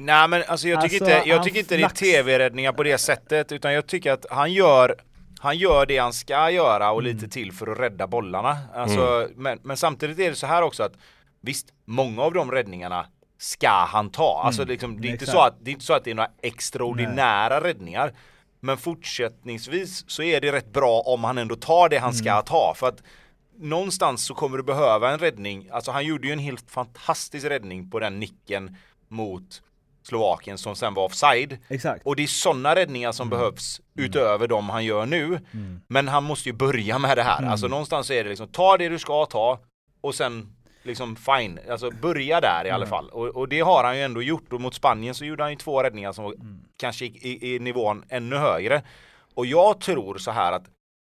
Nej 0.00 0.28
men 0.28 0.42
alltså 0.48 0.68
jag 0.68 0.82
tycker 0.82 1.00
alltså, 1.00 1.16
inte, 1.16 1.28
jag 1.28 1.44
tycker 1.44 1.58
inte 1.58 1.76
det 1.76 1.82
är 1.82 1.88
tv-räddningar 1.88 2.72
på 2.72 2.82
det 2.82 2.98
sättet 2.98 3.52
utan 3.52 3.72
jag 3.72 3.86
tycker 3.86 4.12
att 4.12 4.26
han 4.30 4.52
gör 4.52 4.96
han 5.40 5.58
gör 5.58 5.86
det 5.86 5.98
han 5.98 6.12
ska 6.12 6.50
göra 6.50 6.90
och 6.90 7.00
mm. 7.00 7.14
lite 7.14 7.28
till 7.28 7.52
för 7.52 7.66
att 7.66 7.78
rädda 7.78 8.06
bollarna. 8.06 8.58
Alltså, 8.74 9.00
mm. 9.00 9.30
men, 9.36 9.58
men, 9.62 9.76
samtidigt 9.76 10.18
är 10.18 10.30
det 10.30 10.36
så 10.36 10.46
här 10.46 10.62
också 10.62 10.82
att 10.82 10.92
visst, 11.40 11.68
många 11.84 12.22
av 12.22 12.32
de 12.32 12.52
räddningarna 12.52 13.06
ska 13.38 13.70
han 13.70 14.10
ta. 14.10 14.42
Alltså 14.44 14.62
mm. 14.62 14.72
liksom, 14.72 15.00
det, 15.00 15.08
är 15.08 15.12
inte 15.12 15.26
så 15.26 15.40
att, 15.40 15.54
det 15.60 15.70
är 15.70 15.72
inte 15.72 15.84
så 15.84 15.92
att 15.92 16.04
det 16.04 16.10
är 16.10 16.14
några 16.14 16.30
extraordinära 16.42 17.60
Nej. 17.60 17.72
räddningar. 17.72 18.12
Men 18.60 18.76
fortsättningsvis 18.76 20.10
så 20.10 20.22
är 20.22 20.40
det 20.40 20.52
rätt 20.52 20.72
bra 20.72 21.00
om 21.00 21.24
han 21.24 21.38
ändå 21.38 21.56
tar 21.56 21.88
det 21.88 21.98
han 21.98 22.14
ska 22.14 22.30
mm. 22.30 22.44
ta. 22.44 22.74
För 22.76 22.88
att 22.88 23.02
någonstans 23.58 24.24
så 24.24 24.34
kommer 24.34 24.56
du 24.56 24.62
behöva 24.62 25.10
en 25.10 25.18
räddning. 25.18 25.68
Alltså 25.72 25.90
han 25.90 26.06
gjorde 26.06 26.26
ju 26.26 26.32
en 26.32 26.38
helt 26.38 26.70
fantastisk 26.70 27.46
räddning 27.46 27.90
på 27.90 28.00
den 28.00 28.20
nicken 28.20 28.76
mot 29.08 29.62
Slovakien 30.08 30.58
som 30.58 30.76
sen 30.76 30.94
var 30.94 31.04
offside. 31.04 31.58
Exakt. 31.68 32.06
Och 32.06 32.16
det 32.16 32.22
är 32.22 32.26
sådana 32.26 32.74
räddningar 32.74 33.12
som 33.12 33.28
mm. 33.28 33.38
behövs 33.38 33.80
mm. 33.80 34.06
utöver 34.06 34.48
de 34.48 34.68
han 34.68 34.84
gör 34.84 35.06
nu. 35.06 35.24
Mm. 35.24 35.80
Men 35.88 36.08
han 36.08 36.24
måste 36.24 36.48
ju 36.48 36.52
börja 36.52 36.98
med 36.98 37.18
det 37.18 37.22
här. 37.22 37.38
Mm. 37.38 37.50
Alltså 37.50 37.68
någonstans 37.68 38.10
är 38.10 38.24
det 38.24 38.30
liksom, 38.30 38.48
ta 38.48 38.76
det 38.76 38.88
du 38.88 38.98
ska 38.98 39.26
ta 39.26 39.58
och 40.00 40.14
sen 40.14 40.56
liksom 40.82 41.16
fine, 41.16 41.58
alltså 41.70 41.90
börja 41.90 42.40
där 42.40 42.64
i 42.66 42.70
alla 42.70 42.86
mm. 42.86 42.88
fall. 42.88 43.10
Och, 43.10 43.26
och, 43.26 43.48
det 43.48 43.60
har 43.60 43.84
han 43.84 43.96
ju 43.96 44.02
ändå 44.02 44.22
gjort 44.22 44.52
och 44.52 44.60
mot 44.60 44.74
Spanien 44.74 45.14
så 45.14 45.24
gjorde 45.24 45.42
han 45.42 45.52
ju 45.52 45.56
två 45.56 45.82
räddningar 45.82 46.12
som 46.12 46.24
mm. 46.24 46.60
kanske 46.76 47.04
gick 47.04 47.24
i, 47.24 47.54
i 47.54 47.58
nivån 47.58 48.04
ännu 48.08 48.36
högre. 48.36 48.82
Och 49.34 49.46
jag 49.46 49.80
tror 49.80 50.18
så 50.18 50.30
här 50.30 50.52
att 50.52 50.64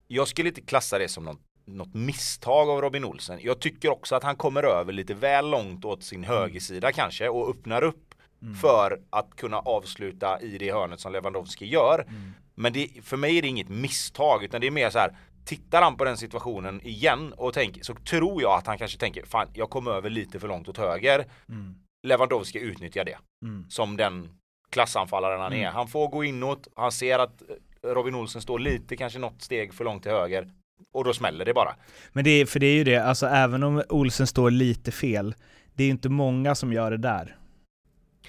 jag 0.08 0.28
skulle 0.28 0.50
inte 0.50 0.62
klassa 0.62 1.00
det 1.00 1.08
som 1.08 1.24
något, 1.24 1.42
något 1.66 1.94
misstag 1.94 2.70
av 2.70 2.82
Robin 2.82 3.06
Olsen. 3.06 3.40
Jag 3.42 3.60
tycker 3.60 3.90
också 3.90 4.16
att 4.16 4.24
han 4.24 4.36
kommer 4.36 4.64
över 4.64 4.94
lite 4.94 5.14
väl 5.14 5.50
långt 5.50 5.86
åt 5.86 6.04
sin 6.04 6.24
högersida 6.24 6.92
kanske 6.92 7.30
och 7.30 7.50
öppnar 7.50 7.84
upp 7.84 8.13
mm. 8.44 8.56
för 8.56 9.00
att 9.10 9.36
kunna 9.36 9.60
avsluta 9.60 10.42
i 10.42 10.58
det 10.58 10.72
hörnet 10.72 11.00
som 11.00 11.12
Lewandowski 11.12 11.66
gör. 11.66 12.00
Mm. 12.00 12.34
Men 12.56 12.74
det, 12.74 12.90
för 13.04 13.18
mig 13.18 13.38
är 13.38 13.42
det 13.42 13.48
inget 13.48 13.70
misstag 13.70 14.44
utan 14.44 14.62
det 14.62 14.68
är 14.68 14.72
mer 14.72 14.90
så 14.90 15.00
här 15.00 15.16
Tittar 15.46 15.82
han 15.82 15.98
på 15.98 16.06
den 16.06 16.18
situationen 16.18 16.82
igen 16.82 17.34
och 17.34 17.54
tänker 17.54 17.84
så 17.84 17.94
tror 17.94 18.42
jag 18.42 18.58
att 18.58 18.68
han 18.68 18.78
kanske 18.78 18.98
tänker 18.98 19.26
fan 19.26 19.48
jag 19.54 19.70
kom 19.70 19.88
över 19.88 20.10
lite 20.10 20.40
för 20.40 20.48
långt 20.48 20.68
åt 20.68 20.78
höger. 20.78 21.26
Mm. 21.50 21.76
Lewandowski 22.08 22.60
utnyttjar 22.60 23.06
det 23.06 23.18
mm. 23.46 23.66
som 23.70 23.98
den 23.98 24.30
klassanfallaren 24.70 25.42
han 25.42 25.54
är. 25.54 25.58
Mm. 25.58 25.74
Han 25.74 25.88
får 25.88 26.08
gå 26.08 26.24
inåt, 26.24 26.68
han 26.76 26.92
ser 26.92 27.20
att 27.20 27.42
Robin 27.84 28.16
Olsen 28.16 28.42
står 28.42 28.60
lite 28.60 28.96
kanske 28.96 29.20
något 29.20 29.42
steg 29.42 29.74
för 29.74 29.84
långt 29.84 30.04
till 30.04 30.12
höger 30.12 30.50
och 30.94 31.04
då 31.04 31.14
smäller 31.14 31.46
det 31.46 31.54
bara. 31.54 31.76
Men 32.14 32.24
det 32.24 32.30
är, 32.30 32.46
för 32.46 32.60
det 32.60 32.66
är 32.66 32.76
ju 32.76 32.84
det, 32.84 32.98
alltså 32.98 33.26
även 33.26 33.64
om 33.64 33.84
Olsen 33.90 34.28
står 34.28 34.52
lite 34.52 34.92
fel, 34.92 35.36
det 35.74 35.84
är 35.84 35.90
inte 35.90 36.10
många 36.10 36.56
som 36.56 36.74
gör 36.74 36.92
det 36.92 36.98
där. 36.98 37.36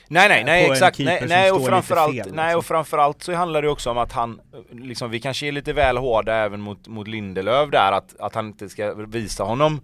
Nej 0.09 0.29
nej 0.29 0.45
nej 0.45 0.71
exakt, 0.71 0.99
nej, 0.99 1.25
nej 1.29 1.51
och 1.51 1.67
framförallt, 1.67 2.11
fel, 2.11 2.17
liksom. 2.17 2.37
nej 2.37 2.55
och 2.55 2.65
framförallt 2.65 3.23
så 3.23 3.35
handlar 3.35 3.63
det 3.63 3.69
också 3.69 3.91
om 3.91 3.99
att 3.99 4.13
han, 4.13 4.41
liksom 4.71 5.11
vi 5.11 5.21
kanske 5.21 5.47
är 5.47 5.53
lite 5.53 5.73
väl 5.73 5.97
hårda 5.97 6.35
även 6.35 6.61
mot, 6.61 6.89
mot 6.89 7.09
Lindelöf 7.09 7.71
där 7.71 7.93
att, 7.93 8.21
att 8.21 8.35
han 8.35 8.47
inte 8.47 8.69
ska 8.69 8.95
visa 8.95 9.45
honom 9.45 9.81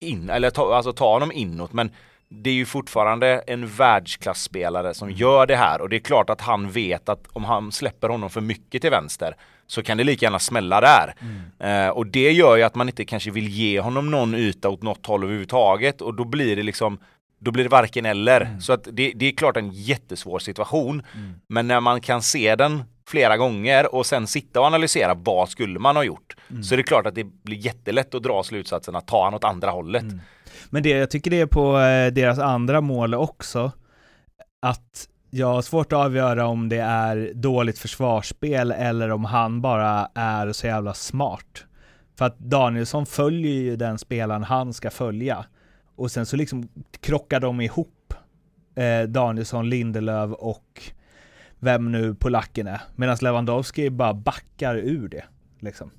in, 0.00 0.30
eller 0.30 0.50
ta, 0.50 0.74
alltså 0.74 0.92
ta 0.92 1.12
honom 1.12 1.32
inåt 1.32 1.72
men 1.72 1.90
det 2.28 2.50
är 2.50 2.54
ju 2.54 2.66
fortfarande 2.66 3.44
en 3.46 3.66
världsklasspelare 3.66 4.94
som 4.94 5.10
gör 5.10 5.46
det 5.46 5.56
här 5.56 5.80
och 5.80 5.88
det 5.88 5.96
är 5.96 6.00
klart 6.00 6.30
att 6.30 6.40
han 6.40 6.70
vet 6.70 7.08
att 7.08 7.26
om 7.32 7.44
han 7.44 7.72
släpper 7.72 8.08
honom 8.08 8.30
för 8.30 8.40
mycket 8.40 8.82
till 8.82 8.90
vänster 8.90 9.36
så 9.66 9.82
kan 9.82 9.96
det 9.96 10.04
lika 10.04 10.26
gärna 10.26 10.38
smälla 10.38 10.80
där. 10.80 11.14
Mm. 11.20 11.86
Eh, 11.86 11.90
och 11.90 12.06
det 12.06 12.32
gör 12.32 12.56
ju 12.56 12.62
att 12.62 12.74
man 12.74 12.88
inte 12.88 13.04
kanske 13.04 13.30
vill 13.30 13.48
ge 13.48 13.80
honom 13.80 14.10
någon 14.10 14.34
yta 14.34 14.68
åt 14.68 14.82
något 14.82 15.06
håll 15.06 15.24
överhuvudtaget 15.24 16.00
och 16.00 16.14
då 16.14 16.24
blir 16.24 16.56
det 16.56 16.62
liksom 16.62 16.98
då 17.44 17.50
blir 17.50 17.64
det 17.64 17.70
varken 17.70 18.06
eller. 18.06 18.40
Mm. 18.40 18.60
Så 18.60 18.72
att 18.72 18.88
det, 18.92 19.12
det, 19.16 19.26
är 19.26 19.32
klart 19.32 19.56
en 19.56 19.70
jättesvår 19.70 20.38
situation. 20.38 21.02
Mm. 21.14 21.34
Men 21.48 21.68
när 21.68 21.80
man 21.80 22.00
kan 22.00 22.22
se 22.22 22.56
den 22.56 22.82
flera 23.08 23.36
gånger 23.36 23.94
och 23.94 24.06
sen 24.06 24.26
sitta 24.26 24.60
och 24.60 24.66
analysera 24.66 25.14
vad 25.14 25.48
skulle 25.48 25.78
man 25.78 25.96
ha 25.96 26.04
gjort. 26.04 26.36
Mm. 26.50 26.62
Så 26.62 26.74
är 26.74 26.76
det 26.76 26.82
klart 26.82 27.06
att 27.06 27.14
det 27.14 27.24
blir 27.24 27.58
jättelätt 27.58 28.14
att 28.14 28.22
dra 28.22 28.42
slutsatsen 28.42 28.96
att 28.96 29.06
ta 29.06 29.24
han 29.24 29.34
åt 29.34 29.44
andra 29.44 29.70
hållet. 29.70 30.02
Mm. 30.02 30.20
Men 30.70 30.82
det, 30.82 30.88
jag 30.88 31.10
tycker 31.10 31.30
det 31.30 31.40
är 31.40 31.46
på 31.46 31.78
eh, 31.78 32.12
deras 32.12 32.38
andra 32.38 32.80
mål 32.80 33.14
också. 33.14 33.72
Att 34.62 35.08
jag 35.30 35.46
har 35.46 35.62
svårt 35.62 35.92
att 35.92 35.98
avgöra 35.98 36.46
om 36.46 36.68
det 36.68 36.80
är 36.80 37.32
dåligt 37.34 37.78
försvarsspel 37.78 38.70
eller 38.70 39.10
om 39.10 39.24
han 39.24 39.60
bara 39.60 40.08
är 40.14 40.52
så 40.52 40.66
jävla 40.66 40.94
smart. 40.94 41.64
För 42.18 42.24
att 42.24 42.38
Danielsson 42.38 43.06
följer 43.06 43.52
ju 43.52 43.76
den 43.76 43.98
spelaren 43.98 44.44
han 44.44 44.72
ska 44.72 44.90
följa. 44.90 45.44
Och 45.96 46.10
sen 46.10 46.26
så 46.26 46.36
liksom 46.36 46.68
krockar 47.00 47.40
de 47.40 47.60
ihop 47.60 48.14
eh, 48.74 49.02
Danielsson, 49.02 49.70
Lindelöf 49.70 50.32
och 50.32 50.82
vem 51.58 51.92
nu 51.92 52.14
polacken 52.14 52.66
är. 52.66 52.80
Medan 52.96 53.16
Lewandowski 53.20 53.90
bara 53.90 54.14
backar 54.14 54.76
ur 54.76 55.08
det. 55.08 55.24
Liksom. 55.58 55.90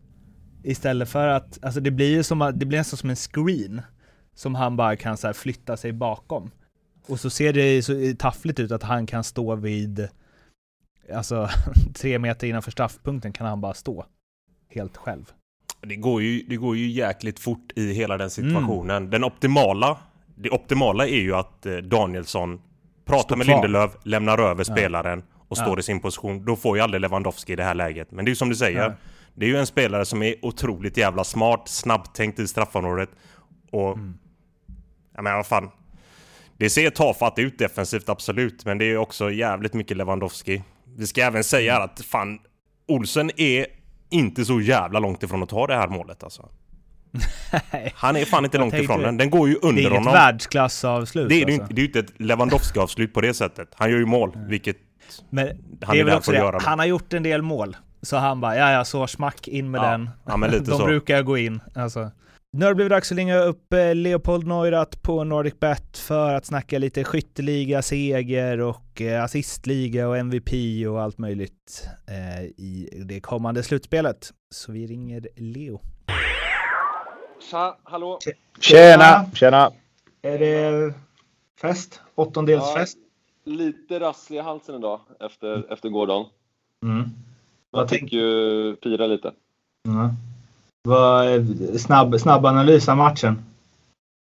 Istället 0.63 1.09
för 1.09 1.27
att, 1.27 1.63
alltså 1.63 1.79
det 1.79 1.91
blir 1.91 2.09
ju 2.09 2.23
som, 2.23 2.53
det 2.55 2.65
blir 2.65 2.79
nästan 2.79 2.97
som 2.97 3.09
en 3.09 3.15
screen. 3.15 3.81
Som 4.33 4.55
han 4.55 4.77
bara 4.77 4.95
kan 4.95 5.17
så 5.17 5.33
flytta 5.33 5.77
sig 5.77 5.91
bakom. 5.93 6.51
Och 7.07 7.19
så 7.19 7.29
ser 7.29 7.53
det 7.53 7.83
så 7.83 8.13
taffligt 8.19 8.59
ut 8.59 8.71
att 8.71 8.83
han 8.83 9.05
kan 9.05 9.23
stå 9.23 9.55
vid, 9.55 10.07
alltså 11.13 11.49
tre 11.93 12.19
meter 12.19 12.47
innanför 12.47 12.71
straffpunkten 12.71 13.33
kan 13.33 13.47
han 13.47 13.61
bara 13.61 13.73
stå. 13.73 14.05
Helt 14.69 14.97
själv. 14.97 15.33
Det 15.85 15.95
går, 15.95 16.21
ju, 16.21 16.43
det 16.47 16.55
går 16.55 16.77
ju 16.77 16.87
jäkligt 16.87 17.39
fort 17.39 17.71
i 17.75 17.93
hela 17.93 18.17
den 18.17 18.29
situationen. 18.29 18.97
Mm. 18.97 19.09
Den 19.09 19.23
optimala, 19.23 19.97
det 20.35 20.49
optimala 20.49 21.07
är 21.07 21.21
ju 21.21 21.35
att 21.35 21.65
eh, 21.65 21.75
Danielsson 21.75 22.61
pratar 23.05 23.23
Stå 23.23 23.35
med 23.35 23.47
Lindelöf, 23.47 23.91
lämnar 24.03 24.37
över 24.37 24.65
ja. 24.67 24.73
spelaren 24.75 25.23
och 25.47 25.57
står 25.57 25.77
ja. 25.77 25.79
i 25.79 25.83
sin 25.83 25.99
position. 25.99 26.45
Då 26.45 26.55
får 26.55 26.77
ju 26.77 26.83
aldrig 26.83 27.01
Lewandowski 27.01 27.53
i 27.53 27.55
det 27.55 27.63
här 27.63 27.73
läget. 27.75 28.11
Men 28.11 28.25
det 28.25 28.29
är 28.29 28.31
ju 28.31 28.35
som 28.35 28.49
du 28.49 28.55
säger. 28.55 28.83
Ja. 28.83 28.93
Det 29.35 29.45
är 29.45 29.49
ju 29.49 29.57
en 29.57 29.67
spelare 29.67 30.05
som 30.05 30.23
är 30.23 30.45
otroligt 30.45 30.97
jävla 30.97 31.23
smart, 31.23 31.61
snabbtänkt 31.65 32.39
i 32.39 32.47
straffområdet. 32.47 33.09
Och... 33.71 33.93
Mm. 33.93 34.17
Jag 35.15 35.23
menar 35.23 35.37
vad 35.37 35.47
fan. 35.47 35.69
Det 36.57 36.69
ser 36.69 36.89
tafatt 36.89 37.39
ut 37.39 37.59
defensivt, 37.59 38.09
absolut. 38.09 38.65
Men 38.65 38.77
det 38.77 38.85
är 38.85 38.97
också 38.97 39.31
jävligt 39.31 39.73
mycket 39.73 39.97
Lewandowski. 39.97 40.63
Vi 40.97 41.07
ska 41.07 41.21
även 41.21 41.43
säga 41.43 41.75
mm. 41.75 41.85
att 41.85 42.05
fan, 42.05 42.39
Olsen 42.87 43.31
är 43.37 43.65
inte 44.09 44.45
så 44.45 44.61
jävla 44.61 44.99
långt 44.99 45.23
ifrån 45.23 45.43
att 45.43 45.49
ta 45.49 45.67
det 45.67 45.75
här 45.75 45.87
målet 45.87 46.23
alltså. 46.23 46.49
Han 47.95 48.15
är 48.15 48.25
fan 48.25 48.45
inte 48.45 48.57
långt 48.57 48.73
ifrån 48.73 49.01
den. 49.01 49.17
Den 49.17 49.29
går 49.29 49.49
ju 49.49 49.55
under 49.55 49.67
honom. 49.67 49.81
Det 49.83 49.97
är 49.97 50.01
inget 50.01 50.13
världsklassavslut 50.13 51.29
Det 51.29 51.41
är 51.41 51.45
alltså. 51.45 51.73
ju 51.75 51.85
inte, 51.85 51.99
ett 51.99 52.19
Lewandowski-avslut 52.19 53.13
på 53.13 53.21
det 53.21 53.33
sättet. 53.33 53.69
Han 53.75 53.91
gör 53.91 53.97
ju 53.97 54.05
mål, 54.05 54.31
vilket 54.35 54.77
Men 55.29 55.47
han 55.81 55.95
är, 55.95 55.99
är 55.99 56.03
väl 56.03 56.17
också 56.17 56.31
det. 56.31 56.37
Göra 56.37 56.59
han 56.61 56.79
har 56.79 56.85
gjort 56.85 57.13
en 57.13 57.23
del 57.23 57.41
mål. 57.41 57.77
Så 58.01 58.17
han 58.17 58.41
bara, 58.41 58.55
ja 58.55 58.71
ja, 58.71 58.85
så 58.85 59.07
smack 59.07 59.47
in 59.47 59.71
med 59.71 59.79
ja. 59.79 59.91
den. 59.91 60.09
Ja, 60.25 60.37
men 60.37 60.51
lite 60.51 60.63
De 60.71 60.77
så. 60.77 60.85
brukar 60.85 61.21
gå 61.21 61.37
in. 61.37 61.61
Alltså. 61.75 62.11
Nu 62.57 62.65
har 62.65 62.71
det 62.71 62.75
blivit 62.75 62.91
dags 62.91 63.11
att 63.11 63.17
ringa 63.17 63.37
upp 63.37 63.73
eh, 63.73 63.95
Leopold 63.95 64.47
Neurath 64.47 64.97
på 65.01 65.23
NordicBet 65.23 65.97
för 65.97 66.33
att 66.33 66.45
snacka 66.45 66.79
lite 66.79 67.03
skytteliga, 67.03 67.81
seger 67.81 68.61
och 68.61 69.01
eh, 69.01 69.23
assistliga 69.23 70.07
och 70.07 70.17
MVP 70.17 70.51
och 70.89 71.01
allt 71.01 71.17
möjligt 71.17 71.87
eh, 72.07 72.43
i 72.43 72.89
det 73.05 73.19
kommande 73.19 73.63
slutspelet. 73.63 74.33
Så 74.49 74.71
vi 74.71 74.87
ringer 74.87 75.27
Leo. 75.35 75.81
Tja, 77.51 77.77
hallå! 77.83 78.19
Tjena! 78.59 79.25
Tjena! 79.33 79.71
Är 80.21 80.39
det 80.39 80.93
fest? 81.61 82.01
Åttondelsfest? 82.15 82.97
Ja, 83.43 83.53
lite 83.53 83.99
rasslig 83.99 84.37
i 84.37 84.41
halsen 84.41 84.75
idag 84.75 84.99
efter, 85.19 85.73
efter 85.73 85.89
gårdagen. 85.89 86.25
Mm. 86.83 87.09
Jag 87.71 87.87
tänker 87.87 88.17
ju 88.17 88.75
fira 88.83 89.07
lite. 89.07 89.31
Mm. 89.87 90.09
Snabb, 91.77 92.19
snabb 92.19 92.45
analys 92.45 92.89
av 92.89 92.97
matchen. 92.97 93.43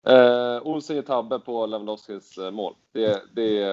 Eh, 0.08 0.62
Olsen 0.62 0.96
ger 0.96 1.02
tabbe 1.02 1.38
på 1.38 1.66
Lewandowskis 1.66 2.38
eh, 2.38 2.50
mål. 2.50 2.74
Det, 2.94 3.22
det 3.34 3.66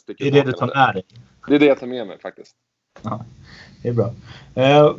sticker 0.00 0.24
Det 0.24 0.38
är 0.38 0.44
det 0.44 0.50
du 0.50 0.52
tar 0.52 0.66
med 0.66 0.94
dig? 0.94 1.04
Det 1.48 1.54
är 1.54 1.58
det 1.58 1.66
jag 1.66 1.80
tar 1.80 1.86
med 1.86 2.06
mig 2.06 2.18
faktiskt. 2.18 2.54
Ja, 3.02 3.24
det 3.82 3.88
är 3.88 3.92
bra. 3.92 4.14
Eh, 4.54 4.94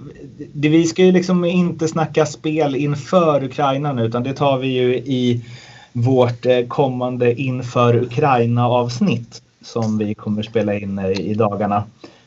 det, 0.54 0.70
vi 0.70 0.86
ska 0.86 1.04
ju 1.04 1.12
liksom 1.12 1.46
inte 1.46 1.88
snacka 1.88 2.26
spel 2.26 2.76
inför 2.76 3.44
Ukraina 3.44 3.94
nu, 3.94 4.04
utan 4.06 4.24
det 4.24 4.34
tar 4.34 4.58
vi 4.58 4.68
ju 4.68 4.96
i 4.96 5.46
vårt 5.94 6.46
eh, 6.46 6.68
kommande 6.68 7.42
inför 7.42 7.96
Ukraina-avsnitt. 8.04 9.42
som 9.62 9.98
vi 9.98 10.16
kommer 10.16 10.44
spela 10.44 10.74
in 10.74 11.00
i 11.00 11.34
dagarna. 11.34 11.84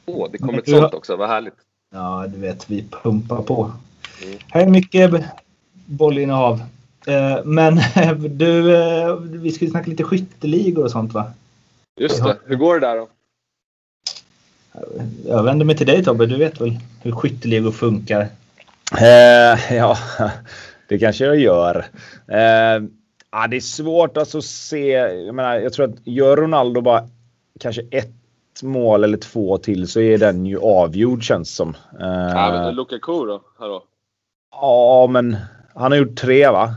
Åh, 0.06 0.16
oh, 0.16 0.30
det 0.32 0.38
kommer 0.38 0.58
ett 0.58 0.70
sånt 0.70 0.94
också. 0.94 1.16
Vad 1.16 1.28
härligt. 1.28 1.54
Ja, 1.94 2.26
du 2.28 2.38
vet, 2.38 2.70
vi 2.70 2.84
pumpar 3.02 3.42
på. 3.42 3.72
Mm. 4.22 4.38
Här 4.48 4.62
är 4.62 4.66
mycket 4.66 5.24
bollinnehav. 5.86 6.62
Eh, 7.06 7.44
men 7.44 7.80
du, 8.38 8.76
eh, 8.76 9.16
vi 9.16 9.52
ska 9.52 9.66
snacka 9.66 9.90
lite 9.90 10.04
skytteligor 10.04 10.84
och 10.84 10.90
sånt 10.90 11.12
va? 11.12 11.32
Just 12.00 12.24
det. 12.24 12.38
Hur 12.44 12.56
går 12.56 12.80
det 12.80 12.86
där 12.86 12.96
då? 12.96 13.08
Jag 15.26 15.42
vänder 15.42 15.66
mig 15.66 15.76
till 15.76 15.86
dig 15.86 16.04
Tobbe. 16.04 16.26
Du 16.26 16.36
vet 16.36 16.60
väl 16.60 16.78
hur 17.02 17.12
skytteligor 17.12 17.70
funkar? 17.70 18.28
Eh, 19.00 19.74
ja, 19.76 19.98
det 20.88 20.98
kanske 20.98 21.24
jag 21.24 21.38
gör. 21.38 21.86
Eh, 22.28 22.82
ja, 23.30 23.46
det 23.50 23.56
är 23.56 23.60
svårt 23.60 24.16
alltså 24.16 24.38
att 24.38 24.44
se. 24.44 24.88
Jag, 25.26 25.34
menar, 25.34 25.54
jag 25.54 25.72
tror 25.72 25.88
att 25.88 26.06
gör 26.06 26.36
Ronaldo 26.36 26.80
bara 26.80 27.08
kanske 27.60 27.82
ett 27.90 28.62
mål 28.62 29.04
eller 29.04 29.18
två 29.18 29.58
till 29.58 29.88
så 29.88 30.00
är 30.00 30.18
den 30.18 30.46
ju 30.46 30.58
avgjord 30.58 31.22
känns 31.22 31.54
som. 31.54 31.76
Eh, 32.00 32.06
ja, 32.08 32.70
Lukaku 32.70 33.26
då? 33.26 33.42
Här 33.58 33.68
då? 33.68 33.84
Ja, 34.52 35.06
men 35.10 35.36
han 35.74 35.92
har 35.92 35.98
gjort 35.98 36.16
tre 36.16 36.48
va? 36.48 36.74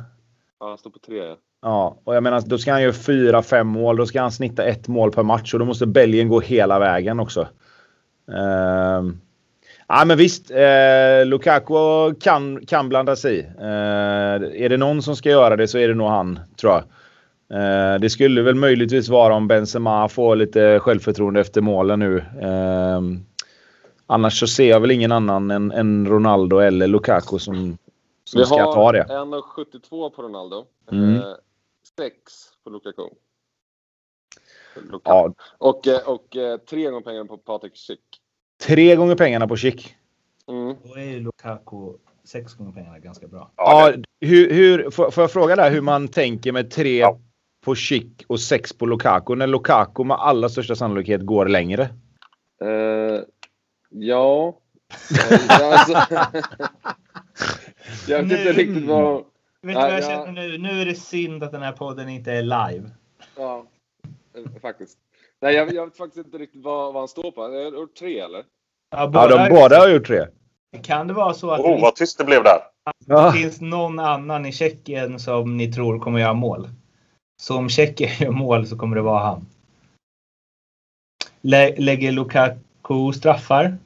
Ja, 0.60 0.70
han 0.70 0.78
står 0.78 0.90
på 0.90 1.00
tre. 1.00 1.18
Ja. 1.18 1.36
Ja, 1.66 1.98
och 2.04 2.16
jag 2.16 2.24
menar 2.24 2.44
då 2.46 2.58
ska 2.58 2.72
han 2.72 2.82
göra 2.82 2.94
fyra, 2.94 3.42
fem 3.42 3.68
mål. 3.68 3.98
Då 3.98 4.06
ska 4.06 4.22
han 4.22 4.32
snitta 4.32 4.64
ett 4.64 4.88
mål 4.88 5.12
per 5.12 5.24
match 5.24 5.54
och 5.54 5.60
då 5.60 5.66
måste 5.66 5.86
Belgien 5.86 6.30
gå 6.30 6.40
hela 6.40 6.80
vägen 6.80 7.20
också. 7.20 7.42
Uh, 8.32 9.12
ja, 9.88 10.06
men 10.06 10.18
visst. 10.18 10.52
Uh, 10.52 11.26
Lukaku 11.26 12.14
kan, 12.22 12.66
kan 12.66 12.90
blanda 12.90 13.16
sig. 13.16 13.40
Uh, 13.60 14.64
är 14.64 14.70
det 14.70 14.78
någon 14.78 15.02
som 15.02 15.16
ska 15.16 15.30
göra 15.30 15.56
det 15.56 15.68
så 15.68 15.78
är 15.78 15.88
det 15.88 15.94
nog 15.94 16.08
han, 16.08 16.40
tror 16.62 16.74
jag. 16.74 16.84
Uh, 17.60 18.00
det 18.00 18.10
skulle 18.10 18.42
väl 18.42 18.56
möjligtvis 18.56 19.10
vara 19.10 19.34
om 19.34 19.48
Benzema 19.48 20.10
får 20.10 20.36
lite 20.36 20.80
självförtroende 20.80 21.42
efter 21.42 21.62
målen 21.62 22.00
nu. 22.00 22.24
Annars 24.08 24.40
så 24.40 24.48
ser 24.48 24.70
jag 24.70 24.80
väl 24.80 24.92
ingen 24.92 25.12
annan 25.12 25.52
än, 25.52 25.72
än 25.72 26.08
Ronaldo 26.08 26.58
eller 26.58 26.88
Lukaku 26.88 27.40
som, 27.40 27.78
som 28.24 28.40
Vi 28.40 28.46
ska 28.46 28.74
ta 28.74 28.92
det. 28.92 29.06
Vi 29.08 29.14
har 29.14 29.26
1,72 29.26 30.10
på 30.10 30.22
Ronaldo. 30.22 30.66
Mm. 30.92 31.22
6 31.98 32.14
på 32.64 32.70
Lukaku. 32.70 33.04
Lukaku. 34.76 35.02
Ja. 35.04 35.34
Och, 35.58 35.88
eh, 35.88 36.00
och, 36.08 36.14
och 36.14 36.66
tre 36.70 36.86
gånger 36.90 37.02
pengarna 37.02 37.26
på 37.26 37.38
Patrik 37.38 37.76
Schick. 37.76 38.00
Tre 38.64 38.96
gånger 38.96 39.16
pengarna 39.16 39.48
på 39.48 39.58
Schick. 39.58 39.96
Mm. 40.48 40.76
Då 40.84 40.96
är 40.96 41.04
ju 41.04 41.20
Lukaku 41.20 41.94
sex 42.28 42.54
gånger 42.54 42.72
pengarna 42.72 43.00
ganska 43.00 43.28
bra. 43.28 43.52
Ja, 43.56 43.94
hur, 44.22 44.54
hur, 44.54 44.92
får, 44.92 45.12
får 45.12 45.24
jag 45.24 45.32
fråga 45.32 45.56
där 45.56 45.72
hur 45.72 45.82
man 45.82 46.08
tänker 46.08 46.52
med 46.52 46.72
tre 46.72 46.98
ja. 46.98 47.20
på 47.66 47.76
Schick 47.76 48.24
och 48.28 48.40
sex 48.40 48.74
på 48.74 48.86
Lukaku 48.86 49.36
när 49.36 49.48
Lukaku 49.48 50.04
med 50.04 50.18
allra 50.18 50.50
största 50.50 50.76
sannolikhet 50.76 51.22
går 51.22 51.46
längre? 51.46 51.90
Uh, 52.64 53.22
ja. 53.90 54.60
alltså, 55.50 55.94
jag 58.08 58.24
vet 58.24 58.32
inte 58.32 58.54
riktigt 58.54 58.86
vad... 58.86 59.26
Vet 59.62 59.76
du 59.76 59.82
vad 59.82 59.94
jag 59.94 60.04
känner 60.04 60.32
nu? 60.32 60.58
Nu 60.58 60.82
är 60.82 60.86
det 60.86 60.96
synd 60.96 61.44
att 61.44 61.52
den 61.52 61.62
här 61.62 61.72
podden 61.72 62.10
inte 62.10 62.32
är 62.32 62.42
live. 62.42 62.90
Ja, 63.38 63.66
eh, 64.36 64.62
faktiskt. 64.62 64.98
Nej, 65.42 65.56
jag, 65.56 65.74
jag 65.74 65.86
vet 65.86 65.98
faktiskt 65.98 66.26
inte 66.26 66.38
riktigt 66.38 66.64
vad, 66.64 66.94
vad 66.94 67.02
han 67.02 67.08
står 67.08 67.32
på. 67.32 67.42
Han 67.42 67.54
har 67.54 67.62
gjort 67.62 67.96
tre, 67.96 68.20
eller? 68.20 68.44
Ja, 68.92 69.08
båda, 69.08 69.30
ja, 69.30 69.38
de 69.38 69.56
båda 69.56 69.80
har 69.80 69.90
gjort 69.90 70.08
tre. 70.08 70.26
Kan 70.84 71.08
det 71.08 71.14
vara 71.14 71.34
så 71.34 71.52
att 71.52 71.60
oh, 71.60 71.82
vad 71.82 71.96
tyst 71.96 72.18
det 72.18 72.24
blev 72.24 72.44
där. 72.44 72.60
det 73.06 73.32
finns 73.32 73.62
någon 73.62 74.00
annan 74.00 74.46
i 74.46 74.52
Tjeckien 74.52 75.20
som 75.20 75.58
ni 75.58 75.74
tror 75.74 76.00
kommer 76.00 76.20
göra 76.20 76.34
mål? 76.34 76.70
Så 77.42 77.58
om 77.58 77.70
Tjeckien 77.70 78.12
gör 78.20 78.32
mål 78.32 78.68
så 78.68 78.78
kommer 78.78 78.96
det 78.96 79.02
vara 79.02 79.24
han. 79.24 79.46
Lä 81.42 81.76
lägger 81.78 82.12
Lukaku 82.12 82.65
straffar? 83.14 83.78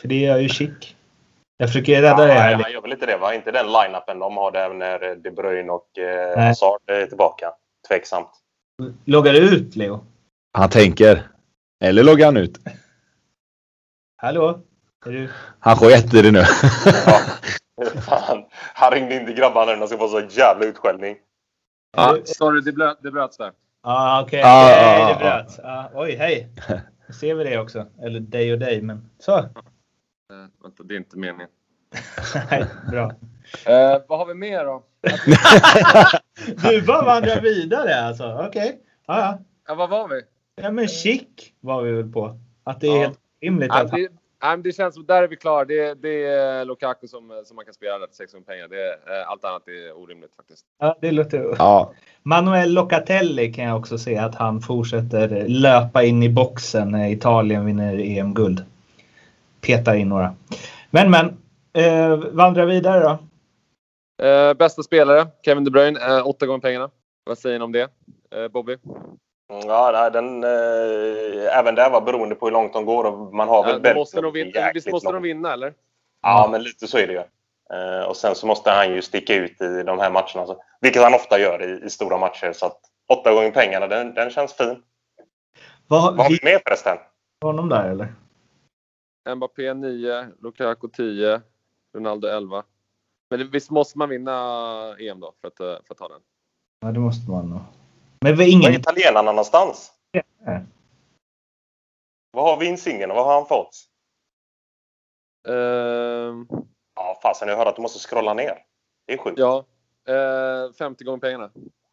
För 0.00 0.08
det 0.08 0.20
gör 0.20 0.38
ju 0.38 0.48
Chick. 0.48 0.96
Jag 1.56 1.68
försöker 1.68 2.02
rädda 2.02 2.22
ja, 2.22 2.26
det 2.26 2.32
här. 2.32 2.54
Han 2.54 2.72
gör 2.72 2.82
väl 2.82 2.92
inte 2.92 3.06
det 3.06 3.16
va? 3.16 3.34
Inte 3.34 3.50
den 3.50 3.66
line-upen 3.66 4.18
de 4.18 4.36
har 4.36 4.50
där 4.50 4.74
när 4.74 5.14
De 5.14 5.30
Bruyne 5.30 5.72
och 5.72 5.98
eh, 5.98 6.38
Hazard 6.38 6.80
är 6.86 7.06
tillbaka. 7.06 7.52
Tveksamt. 7.88 8.30
Loggar 9.04 9.32
du 9.32 9.38
ut 9.38 9.76
Leo? 9.76 10.04
Han 10.52 10.70
tänker. 10.70 11.28
Eller 11.84 12.02
loggar 12.02 12.26
han 12.26 12.36
ut? 12.36 12.58
Hallå? 14.16 14.60
Är 15.06 15.10
du... 15.10 15.28
Han 15.58 15.76
sket 15.76 16.14
i 16.14 16.22
det 16.22 16.30
nu. 16.30 16.44
ja. 17.06 17.20
Fan. 18.00 18.44
Han 18.52 18.90
ringde 18.90 19.14
in 19.14 19.26
till 19.26 19.34
grabbarna 19.34 19.72
nu. 19.72 19.78
De 19.78 19.88
ska 19.88 19.98
få 19.98 20.08
så 20.08 20.20
jävla 20.30 20.64
utskällning. 20.64 21.16
Ja, 21.96 22.18
sorry, 22.24 22.60
det, 23.02 23.10
bröts 23.10 23.36
där. 23.36 23.52
Ah, 23.82 24.22
okej, 24.22 24.40
okay. 24.40 24.50
ah, 24.50 25.04
ah, 25.04 25.12
det 25.12 25.18
bröts. 25.18 25.58
Ah, 25.58 25.90
oj, 25.94 26.16
hej. 26.16 26.48
Ser 27.12 27.34
vi 27.34 27.44
det 27.44 27.58
också. 27.58 27.86
Eller 28.02 28.20
dig 28.20 28.52
och 28.52 28.58
dig, 28.58 28.82
men 28.82 29.10
så. 29.18 29.38
Eh, 29.38 29.44
vänta, 30.62 30.82
det 30.82 30.94
är 30.94 30.98
inte 30.98 31.18
meningen. 31.18 31.48
Nej, 32.50 32.64
bra. 32.90 33.12
Eh, 33.66 34.02
vad 34.08 34.18
har 34.18 34.26
vi 34.26 34.34
mer 34.34 34.64
då? 34.64 34.84
du 36.70 36.82
bara 36.82 37.04
vandrar 37.04 37.40
vidare 37.40 37.94
alltså? 37.94 38.46
Okej. 38.48 38.68
Okay. 38.68 38.78
Ah, 39.06 39.20
ja. 39.20 39.38
ja, 39.68 39.74
vad 39.74 39.90
var 39.90 40.08
vi? 40.08 40.22
Ja, 40.54 40.70
men 40.70 40.88
chic 40.88 41.28
var 41.60 41.82
vi 41.82 41.92
väl 41.92 42.12
på. 42.12 42.40
Att 42.64 42.80
det 42.80 42.86
är 42.86 42.96
ja. 42.96 43.00
helt 43.00 43.18
rimligt 43.40 43.68
ja, 43.68 43.82
att... 43.82 43.90
Det, 43.90 44.08
ja, 44.42 44.56
det 44.56 44.72
känns 44.72 44.94
som 44.94 45.06
där 45.06 45.22
är 45.22 45.28
vi 45.28 45.36
klara. 45.36 45.64
Det, 45.64 45.94
det 45.94 46.24
är 46.24 46.64
Lukaku 46.64 47.08
som, 47.08 47.42
som 47.44 47.56
man 47.56 47.64
kan 47.64 47.74
spela 47.74 47.98
där 47.98 48.06
till 48.06 48.16
6 48.16 48.32
pengar. 48.46 48.68
Det, 48.68 48.92
eh, 48.92 49.30
allt 49.30 49.44
annat 49.44 49.68
är 49.68 49.98
orimligt 49.98 50.36
faktiskt. 50.36 50.66
Ja, 50.78 50.98
det 51.00 51.10
låter... 51.10 51.54
Ja. 51.58 51.92
Manuel 52.22 52.72
Locatelli 52.72 53.52
kan 53.52 53.64
jag 53.64 53.78
också 53.78 53.98
se 53.98 54.16
att 54.18 54.34
han 54.34 54.60
fortsätter 54.60 55.48
löpa 55.48 56.02
in 56.02 56.22
i 56.22 56.28
boxen 56.28 56.90
när 56.90 57.10
Italien 57.10 57.66
vinner 57.66 57.98
EM-guld 57.98 58.64
petar 59.60 59.94
in 59.94 60.08
några. 60.08 60.34
Men 60.90 61.10
men, 61.10 61.26
eh, 61.72 62.16
vandra 62.16 62.64
vidare 62.64 63.00
då. 63.00 63.18
Eh, 64.26 64.54
bästa 64.54 64.82
spelare, 64.82 65.26
Kevin 65.44 65.64
De 65.64 65.70
Bruyne, 65.70 66.00
eh, 66.00 66.26
åtta 66.26 66.46
gånger 66.46 66.60
pengarna. 66.60 66.90
Vad 67.24 67.38
säger 67.38 67.58
ni 67.58 67.64
om 67.64 67.72
det? 67.72 67.88
Eh, 68.34 68.48
Bobby? 68.48 68.76
Ja, 69.66 70.10
den, 70.10 70.44
eh, 70.44 71.58
även 71.58 71.74
där 71.74 71.90
var 71.90 72.00
beroende 72.00 72.34
på 72.34 72.46
hur 72.46 72.52
långt 72.52 72.72
de 72.72 72.84
går. 72.84 73.04
Och 73.04 73.34
man 73.34 73.48
har 73.48 73.64
väl 73.64 73.80
ja, 73.84 73.94
måste 73.94 74.20
de 74.20 74.32
vinna, 74.32 74.70
visst 74.74 74.90
måste 74.90 75.06
långt. 75.06 75.16
de 75.16 75.22
vinna, 75.22 75.52
eller? 75.52 75.74
Ja, 76.22 76.48
men 76.50 76.62
lite 76.62 76.86
så 76.86 76.98
är 76.98 77.06
det 77.06 77.12
ju. 77.12 77.22
Eh, 77.76 78.08
och 78.08 78.16
sen 78.16 78.34
så 78.34 78.46
måste 78.46 78.70
han 78.70 78.94
ju 78.94 79.02
sticka 79.02 79.34
ut 79.34 79.60
i 79.60 79.82
de 79.82 79.98
här 79.98 80.10
matcherna. 80.10 80.46
Så, 80.46 80.62
vilket 80.80 81.02
han 81.02 81.14
ofta 81.14 81.38
gör 81.38 81.62
i, 81.62 81.86
i 81.86 81.90
stora 81.90 82.18
matcher. 82.18 82.52
Så 82.52 82.66
att 82.66 82.80
åtta 83.08 83.34
gånger 83.34 83.50
pengarna, 83.50 83.86
den, 83.86 84.14
den 84.14 84.30
känns 84.30 84.52
fin. 84.52 84.82
Vad, 85.88 86.16
Vad 86.16 86.26
har 86.26 86.30
vi 86.30 86.38
med 86.42 86.60
förresten? 86.66 86.96
Honom 87.44 87.68
där 87.68 87.90
eller? 87.90 88.14
Mbappé 89.34 89.74
9, 89.74 90.28
Lukaku 90.40 90.88
10, 90.88 91.40
Ronaldo 91.94 92.28
11. 92.28 92.64
Men 93.30 93.50
visst 93.50 93.70
måste 93.70 93.98
man 93.98 94.08
vinna 94.08 94.32
EM 94.98 95.20
då 95.20 95.32
för 95.40 95.48
att, 95.48 95.60
eh, 95.60 95.66
för 95.86 95.94
att 95.94 95.98
ta 95.98 96.08
den? 96.08 96.20
Ja, 96.80 96.92
det 96.92 97.00
måste 97.00 97.30
man 97.30 97.50
nog. 97.50 97.60
Men 98.22 98.36
vad 98.36 98.46
ingen... 98.46 98.62
Var 98.62 98.70
är 98.70 98.78
italienarna 98.78 99.32
någonstans? 99.32 99.92
Ja. 100.12 100.22
Vad 102.32 102.44
har 102.44 102.56
vi 102.56 102.66
Insigne 102.66 103.06
och 103.06 103.14
vad 103.14 103.26
har 103.26 103.34
han 103.34 103.46
fått? 103.46 103.84
Uh... 105.48 106.44
Ja, 106.96 107.20
fasen 107.22 107.48
jag 107.48 107.56
hörde 107.56 107.70
att 107.70 107.76
du 107.76 107.82
måste 107.82 108.08
scrolla 108.08 108.34
ner. 108.34 108.54
Det 109.06 109.12
är 109.12 109.18
sjukt. 109.18 109.38
Ja. 109.38 109.64
Uh, 110.08 110.72
50 110.78 111.04
gånger 111.04 111.18
pengarna. 111.18 111.50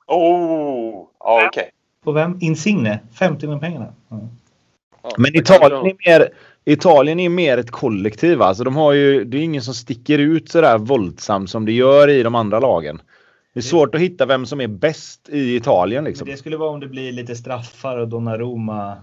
Oh! 0.08 1.08
Ja, 1.20 1.48
okej. 1.48 1.48
Okay. 1.48 1.72
På 2.04 2.12
vem? 2.12 2.38
Insigne? 2.42 3.00
50 3.14 3.46
gånger 3.46 3.60
pengarna? 3.60 3.94
Mm. 4.12 4.28
Ja, 5.04 5.10
Men 5.18 5.36
Italien 5.36 5.86
är 5.86 6.10
mer 6.10 6.30
Italien 6.66 7.20
är 7.20 7.30
mer 7.30 7.58
ett 7.58 7.72
kollektiv. 7.72 8.42
Alltså 8.42 8.64
de 8.64 8.76
har 8.76 8.94
ju, 8.94 9.24
det 9.24 9.38
är 9.38 9.42
ingen 9.42 9.62
som 9.62 9.74
sticker 9.74 10.20
ut 10.20 10.50
sådär 10.50 10.78
våldsamt 10.78 11.50
som 11.50 11.66
det 11.66 11.72
gör 11.72 12.08
i 12.08 12.24
de 12.24 12.36
andra 12.36 12.60
lagen. 12.60 13.02
Det 13.60 13.68
är 13.68 13.70
svårt 13.70 13.96
att 13.96 14.02
hitta 14.02 14.26
vem 14.26 14.46
som 14.46 14.62
är 14.62 14.68
bäst 14.68 15.30
i 15.30 15.56
Italien. 15.56 16.04
Liksom. 16.04 16.26
Men 16.26 16.36
det 16.36 16.38
skulle 16.40 16.58
vara 16.58 16.70
om 16.70 16.80
det 16.80 16.88
blir 16.88 17.12
lite 17.12 17.36
straffar 17.36 17.98
och 17.98 18.08
Donnarumma 18.08 18.98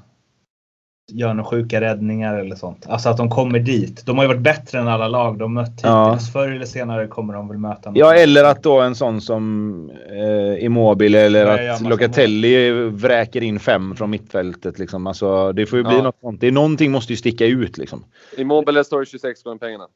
gör 1.12 1.34
några 1.34 1.50
sjuka 1.50 1.80
räddningar 1.80 2.38
eller 2.38 2.56
sånt. 2.56 2.86
Alltså 2.88 3.08
att 3.08 3.16
de 3.16 3.30
kommer 3.30 3.58
dit. 3.58 4.06
De 4.06 4.16
har 4.16 4.24
ju 4.24 4.28
varit 4.28 4.40
bättre 4.40 4.78
än 4.78 4.88
alla 4.88 5.08
lag 5.08 5.38
de 5.38 5.54
mött 5.54 5.68
hittills. 5.68 5.84
Ja. 5.84 6.18
Förr 6.32 6.52
eller 6.52 6.64
senare 6.64 7.06
kommer 7.06 7.34
de 7.34 7.48
väl 7.48 7.58
möta 7.58 7.92
Ja, 7.94 8.14
eller 8.14 8.44
att 8.44 8.62
då 8.62 8.80
en 8.80 8.94
sån 8.94 9.20
som 9.20 9.90
eh, 9.90 10.64
Immobile 10.64 11.20
eller 11.20 11.62
ja, 11.62 11.74
att 11.74 11.80
Locatelli 11.80 12.72
vräker 12.88 13.42
in 13.42 13.60
fem 13.60 13.96
från 13.96 14.10
mittfältet. 14.10 14.78
Liksom. 14.78 15.06
Alltså, 15.06 15.52
det 15.52 15.66
får 15.66 15.78
ju 15.78 15.84
bli 15.84 16.02
något 16.02 16.20
sånt. 16.20 16.40
Det 16.40 16.46
är, 16.46 16.52
någonting 16.52 16.92
måste 16.92 17.12
ju 17.12 17.16
sticka 17.16 17.46
ut 17.46 17.78
liksom. 17.78 18.04
Immobile 18.36 18.84
står 18.84 19.04
26 19.04 19.42
gånger 19.42 19.58
pengarna. 19.58 19.86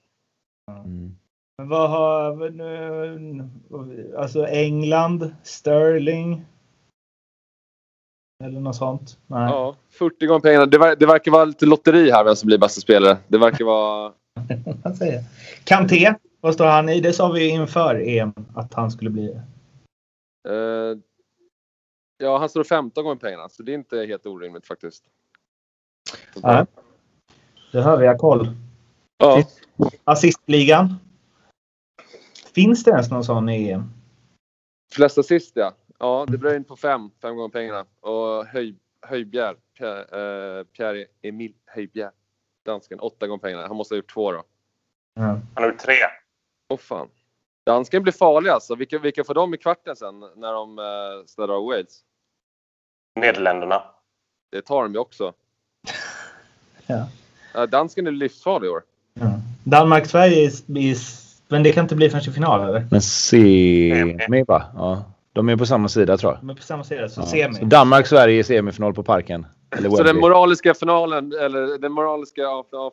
Mm. 0.85 1.17
Vad 1.69 1.91
har... 1.91 2.53
Alltså 4.17 4.47
England, 4.47 5.35
Sterling. 5.43 6.45
Eller 8.45 8.61
något 8.61 8.77
sånt? 8.77 9.19
Nej. 9.27 9.51
Ja, 9.51 9.77
40 9.91 10.27
gånger 10.27 10.41
pengarna. 10.41 10.67
Det, 10.67 10.79
ver 10.79 10.97
det 10.97 11.07
verkar 11.07 11.31
vara 11.33 11.45
lite 11.45 11.67
lotteri 11.67 12.11
här 12.11 12.25
vem 12.25 12.37
som 12.37 12.47
blir 12.47 12.59
bästa 12.59 12.81
spelare. 12.81 13.19
Det 13.29 13.39
verkar 13.39 13.65
vara... 13.65 14.13
Vad 14.83 14.97
säger 14.97 15.25
Kanté, 15.65 16.15
vad 16.41 16.55
står 16.55 16.67
han 16.67 16.89
i? 16.89 17.01
Det 17.01 17.13
sa 17.13 17.33
vi 17.33 17.49
inför 17.49 18.09
EM 18.09 18.33
att 18.55 18.75
han 18.75 18.91
skulle 18.91 19.11
bli. 19.11 19.29
Uh, 20.49 20.99
Ja, 22.23 22.39
han 22.39 22.49
står 22.49 22.65
15 22.65 23.05
gånger 23.05 23.17
pengarna, 23.17 23.49
så 23.49 23.63
det 23.63 23.73
är 23.73 23.75
inte 23.75 23.97
helt 23.97 24.27
orimligt 24.27 24.67
faktiskt. 24.67 25.05
Nej. 26.43 26.67
Det 27.73 27.83
hör 27.83 27.97
vi, 27.97 28.05
jag 28.05 28.19
koll. 28.19 28.49
Ja. 29.19 29.45
Assistligan. 30.05 30.95
Finns 32.55 32.85
det 32.85 32.91
ens 32.91 33.11
någon 33.11 33.25
sån 33.25 33.49
i 33.49 33.71
EM? 33.71 33.93
Flest 34.93 35.19
assist 35.19 35.53
ja. 35.57 35.75
Ja, 35.99 36.27
det 36.29 36.39
blir 36.39 36.57
in 36.57 36.65
på 36.65 36.77
fem, 36.77 37.11
fem 37.23 37.37
gånger 37.37 37.49
pengarna. 37.49 37.87
Och 38.01 38.47
Höj, 38.47 38.75
Höjbjer, 39.03 39.57
Pierre, 39.79 40.59
äh, 40.59 40.65
Pierre 40.65 41.07
Emil 41.23 41.55
Höjbjer, 41.67 42.11
dansken, 42.65 43.01
åtta 43.01 43.27
gånger 43.27 43.39
pengarna. 43.41 43.67
Han 43.67 43.77
måste 43.77 43.95
ha 43.95 43.97
gjort 43.97 44.13
två 44.13 44.33
då. 44.33 44.43
Mm. 45.19 45.31
Han 45.55 45.65
har 45.65 45.67
gjort 45.71 45.81
tre. 45.81 45.95
Åh 46.69 46.75
oh, 46.75 46.79
fan. 46.79 47.09
Dansken 47.67 48.03
blir 48.03 48.13
farlig 48.13 48.51
alltså. 48.51 48.75
Vilka, 48.75 48.99
vilka 48.99 49.25
får 49.25 49.35
de 49.35 49.55
i 49.55 49.59
kvarten 49.59 49.97
sen 49.97 50.21
när 50.21 50.53
de 50.53 50.79
äh, 50.79 50.85
ställer 51.27 51.55
av 51.55 51.65
Wales? 51.65 52.01
Nederländerna. 53.15 53.83
Det 54.51 54.63
tar 54.63 54.83
de 54.83 54.93
ju 54.93 54.99
också. 54.99 55.33
ja. 56.87 57.67
Dansken 57.67 58.07
är 58.07 58.11
livsfarlig 58.11 58.67
i 58.67 58.71
år. 58.71 58.83
Ja. 59.15 59.41
Danmark-Sverige 59.65 60.51
men 61.51 61.63
det 61.63 61.73
kan 61.73 61.85
inte 61.85 61.97
bli 61.97 62.11
förrän 62.11 62.29
i 62.29 62.33
final 62.33 62.69
eller? 62.69 62.87
Men 62.91 63.03
semi 63.03 64.45
va? 64.49 64.65
Ja. 64.75 65.05
De 65.33 65.49
är 65.49 65.57
på 65.57 65.67
samma 65.67 65.89
sida 65.89 66.17
tror 66.17 66.33
jag. 66.33 66.41
De 66.41 66.51
är 66.51 66.55
på 66.55 66.63
samma 66.63 66.85
sida, 66.85 67.09
så 67.09 67.21
ja. 67.21 67.27
semi. 67.27 67.55
Så 67.55 67.65
Danmark-Sverige 67.65 68.41
i 68.41 68.45
semifinal 68.45 68.95
på 68.95 69.03
Parken. 69.03 69.47
så 69.97 70.03
den 70.03 70.17
moraliska 70.17 70.75
finalen, 70.75 71.33
eller 71.41 71.79
den 71.79 71.93
moraliska 71.93 72.43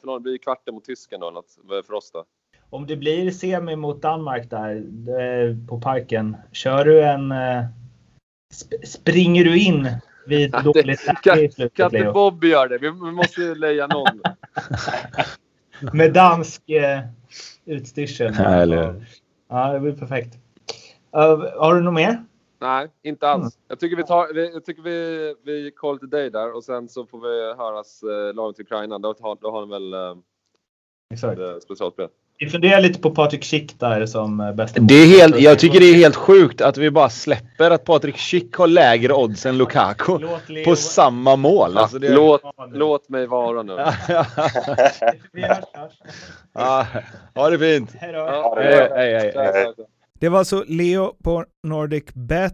finalen 0.02 0.24
blir 0.24 0.38
kvarten 0.38 0.74
mot 0.74 0.86
Tyskland 0.86 1.24
då, 1.24 1.30
något, 1.30 1.86
för 1.88 1.94
oss 1.94 2.12
då? 2.12 2.24
Om 2.70 2.88
det 2.88 2.96
blir 2.96 3.32
semi 3.32 3.76
mot 3.76 4.02
Danmark 4.02 4.50
där 4.50 4.76
eh, 4.76 5.68
på 5.68 5.82
Parken, 5.82 6.38
kör 6.52 6.86
du 6.86 7.04
en... 7.04 7.32
Eh, 7.32 7.64
sp 8.60 8.70
springer 8.84 9.44
du 9.44 9.60
in 9.60 9.90
vid 10.28 10.50
ja, 10.54 10.62
dåligt 10.62 10.86
läge 10.86 11.46
i 11.46 11.52
slutet, 11.52 11.74
Kan 11.74 11.96
inte 11.96 12.12
Bobby 12.12 12.50
göra 12.50 12.68
det? 12.68 12.78
Vi 12.78 12.92
måste 12.92 13.42
leja 13.42 13.88
någon. 13.88 14.22
Med 15.94 16.14
dansk 16.14 16.70
eh, 16.70 17.00
utstyrsel. 17.68 18.34
Ja, 18.38 18.94
ja, 19.48 19.74
det 19.74 19.80
blir 19.80 19.94
perfekt. 19.94 20.36
Uh, 21.16 21.60
har 21.60 21.76
du 21.76 21.82
något 21.82 21.94
mer? 21.94 22.26
Nej, 22.60 22.88
inte 23.04 23.28
alls. 23.28 23.56
Mm. 23.56 23.66
Jag 23.68 23.80
tycker 23.80 23.96
vi 23.96 24.04
tar, 24.04 24.38
jag 24.38 24.66
tycker 24.66 24.82
vi, 24.82 25.36
vi 25.44 25.72
call 25.72 25.96
a 25.96 26.06
day 26.06 26.30
där 26.30 26.56
och 26.56 26.64
sen 26.64 26.90
så 26.90 27.06
får 27.06 27.20
vi 27.20 27.54
höras 27.58 28.04
eh, 28.04 28.34
lagom 28.34 28.54
till 28.54 28.64
Ukraina. 28.64 29.00
Då, 29.00 29.16
har, 29.20 29.38
då 29.42 29.52
har 29.52 29.62
de 29.62 29.70
väl 29.70 29.94
eh, 29.94 30.18
Exakt. 31.14 31.64
specialspel. 31.64 32.08
Vi 32.40 32.50
funderar 32.50 32.82
lite 32.82 33.00
på 33.00 33.10
Patrik 33.12 33.44
Schick 33.44 33.80
där 33.80 34.06
som 34.06 34.40
eh, 34.40 34.54
bästa 34.54 34.82
det 34.82 34.94
är 34.94 35.08
helt, 35.08 35.40
Jag 35.40 35.60
tycker 35.60 35.80
det 35.80 35.86
är 35.86 35.94
helt 35.94 36.16
sjukt 36.16 36.62
att 36.62 36.78
vi 36.78 36.92
bara 36.92 37.10
släpper 37.10 37.72
att 37.72 37.84
Patrik 37.84 38.18
Schick 38.18 38.56
har 38.56 38.68
lägre 38.68 39.14
odds 39.14 39.46
än 39.46 39.58
Lukaku 39.58 40.20
på 40.66 40.76
samma 40.76 41.36
mål. 41.36 41.78
Alltså 41.78 42.00
det... 42.00 42.10
låt, 42.10 42.42
låt 42.72 43.10
mig 43.10 43.28
vara 43.28 43.64
nu. 43.64 43.74
ja, 46.54 46.88
ha 47.36 47.50
det 47.50 47.60
fint. 47.60 47.96
Hej 48.00 48.14
då. 48.14 48.56
hej, 48.58 48.90
hej, 48.96 49.32
hej. 49.36 49.74
Det 50.20 50.30
var 50.30 50.40
alltså 50.40 50.64
Leo 50.68 51.14
på 51.24 51.46
Nordic 51.64 52.06
Bet. 52.14 52.54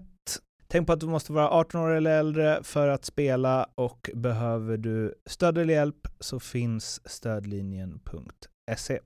Tänk 0.68 0.88
på 0.88 0.94
att 0.94 1.00
du 1.00 1.06
måste 1.06 1.34
vara 1.34 1.50
18 1.50 1.82
år 1.82 1.90
eller 1.90 2.20
äldre 2.20 2.60
för 2.64 2.88
att 2.88 3.06
spela 3.06 3.68
och 3.76 4.10
behöver 4.14 4.78
du 4.78 5.14
stöd 5.26 5.58
eller 5.58 5.74
hjälp 5.74 6.08
så 6.20 6.40
finns 6.40 7.10
stödlinjen.se. 7.10 9.00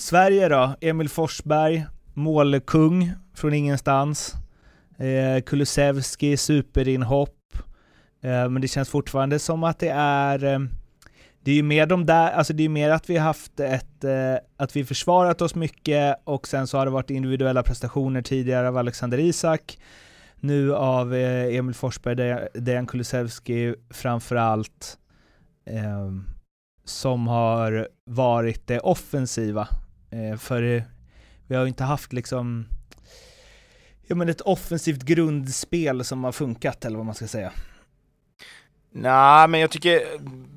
Sverige 0.00 0.48
då? 0.48 0.74
Emil 0.80 1.08
Forsberg, 1.08 1.86
målkung 2.14 3.12
från 3.34 3.54
ingenstans. 3.54 4.34
Eh, 4.98 5.42
Kulusevski, 5.42 6.36
superinhopp. 6.36 7.56
Eh, 8.22 8.48
men 8.48 8.62
det 8.62 8.68
känns 8.68 8.88
fortfarande 8.88 9.38
som 9.38 9.64
att 9.64 9.78
det 9.78 9.88
är 9.94 10.44
eh, 10.44 10.58
det 11.42 11.50
är 11.50 11.54
ju 11.54 11.62
mer 11.62 11.86
de 11.86 12.06
där, 12.06 12.30
alltså 12.30 12.52
det 12.52 12.64
är 12.64 12.68
mer 12.68 12.90
att 12.90 13.10
vi 13.10 13.16
har 13.16 13.24
haft 13.24 13.60
ett, 13.60 14.04
eh, 14.04 14.34
att 14.56 14.76
vi 14.76 14.84
försvarat 14.84 15.42
oss 15.42 15.54
mycket 15.54 16.20
och 16.24 16.48
sen 16.48 16.66
så 16.66 16.78
har 16.78 16.84
det 16.84 16.92
varit 16.92 17.10
individuella 17.10 17.62
prestationer 17.62 18.22
tidigare 18.22 18.68
av 18.68 18.76
Alexander 18.76 19.18
Isak, 19.18 19.78
nu 20.36 20.74
av 20.74 21.14
eh, 21.14 21.56
Emil 21.56 21.74
Forsberg, 21.74 22.48
Dejan 22.54 22.86
Kulusevski 22.86 23.74
framförallt, 23.90 24.98
eh, 25.66 26.10
som 26.84 27.28
har 27.28 27.88
varit 28.04 28.66
det 28.66 28.80
offensiva. 28.80 29.68
Eh, 30.10 30.36
för 30.36 30.62
eh, 30.62 30.82
vi 31.46 31.54
har 31.54 31.62
ju 31.62 31.68
inte 31.68 31.84
haft 31.84 32.12
liksom, 32.12 32.66
ja 34.06 34.14
men 34.14 34.28
ett 34.28 34.40
offensivt 34.40 35.02
grundspel 35.02 36.04
som 36.04 36.24
har 36.24 36.32
funkat 36.32 36.84
eller 36.84 36.96
vad 36.96 37.06
man 37.06 37.14
ska 37.14 37.26
säga. 37.26 37.52
Nej, 38.92 39.48
men 39.48 39.60
jag 39.60 39.70
tycker, 39.70 40.02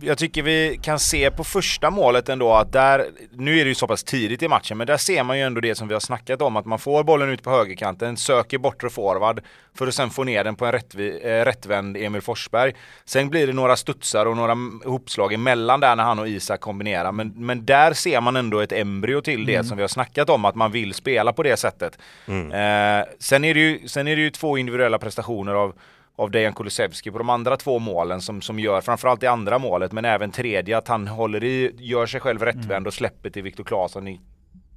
jag 0.01 0.17
tycker 0.17 0.43
vi 0.43 0.79
kan 0.81 0.99
se 0.99 1.31
på 1.31 1.43
första 1.43 1.89
målet 1.89 2.29
ändå 2.29 2.53
att 2.53 2.71
där, 2.71 3.05
nu 3.31 3.59
är 3.59 3.65
det 3.65 3.69
ju 3.69 3.75
så 3.75 3.87
pass 3.87 4.03
tidigt 4.03 4.43
i 4.43 4.47
matchen, 4.47 4.77
men 4.77 4.87
där 4.87 4.97
ser 4.97 5.23
man 5.23 5.37
ju 5.37 5.43
ändå 5.43 5.61
det 5.61 5.75
som 5.75 5.87
vi 5.87 5.93
har 5.93 5.99
snackat 5.99 6.41
om, 6.41 6.57
att 6.57 6.65
man 6.65 6.79
får 6.79 7.03
bollen 7.03 7.29
ut 7.29 7.43
på 7.43 7.49
högerkanten, 7.49 8.17
söker 8.17 8.57
bortre 8.57 8.89
forward 8.89 9.41
för 9.75 9.87
att 9.87 9.93
sen 9.93 10.09
få 10.09 10.23
ner 10.23 10.43
den 10.43 10.55
på 10.55 10.65
en 10.65 10.71
rättvi, 10.71 11.19
äh, 11.23 11.45
rättvänd 11.45 11.97
Emil 11.97 12.21
Forsberg. 12.21 12.73
Sen 13.05 13.29
blir 13.29 13.47
det 13.47 13.53
några 13.53 13.75
studsar 13.75 14.25
och 14.25 14.37
några 14.37 14.57
ihopslag 14.85 15.33
emellan 15.33 15.79
där 15.79 15.95
när 15.95 16.03
han 16.03 16.19
och 16.19 16.27
Isak 16.27 16.59
kombinerar, 16.59 17.11
men, 17.11 17.33
men 17.35 17.65
där 17.65 17.93
ser 17.93 18.21
man 18.21 18.35
ändå 18.35 18.59
ett 18.59 18.71
embryo 18.71 19.21
till 19.21 19.45
det 19.45 19.55
mm. 19.55 19.65
som 19.65 19.77
vi 19.77 19.83
har 19.83 19.87
snackat 19.87 20.29
om, 20.29 20.45
att 20.45 20.55
man 20.55 20.71
vill 20.71 20.93
spela 20.93 21.33
på 21.33 21.43
det 21.43 21.57
sättet. 21.57 21.97
Mm. 22.25 22.51
Eh, 22.51 23.05
sen, 23.19 23.43
är 23.43 23.53
det 23.53 23.59
ju, 23.59 23.87
sen 23.87 24.07
är 24.07 24.15
det 24.15 24.21
ju 24.21 24.29
två 24.29 24.57
individuella 24.57 24.99
prestationer 24.99 25.53
av 25.53 25.73
av 26.15 26.31
Dejan 26.31 26.53
Kulusevski 26.53 27.11
på 27.11 27.17
de 27.17 27.29
andra 27.29 27.57
två 27.57 27.79
målen 27.79 28.21
som, 28.21 28.41
som 28.41 28.59
gör, 28.59 28.81
framförallt 28.81 29.21
det 29.21 29.27
andra 29.27 29.59
målet, 29.59 29.91
men 29.91 30.05
även 30.05 30.31
tredje, 30.31 30.77
att 30.77 30.87
han 30.87 31.07
håller 31.07 31.43
i, 31.43 31.75
gör 31.77 32.05
sig 32.05 32.19
själv 32.19 32.43
rättvänd 32.43 32.71
mm. 32.71 32.87
och 32.87 32.93
släpper 32.93 33.29
till 33.29 33.43
Viktor 33.43 33.63
Claesson 33.63 34.07
i 34.07 34.21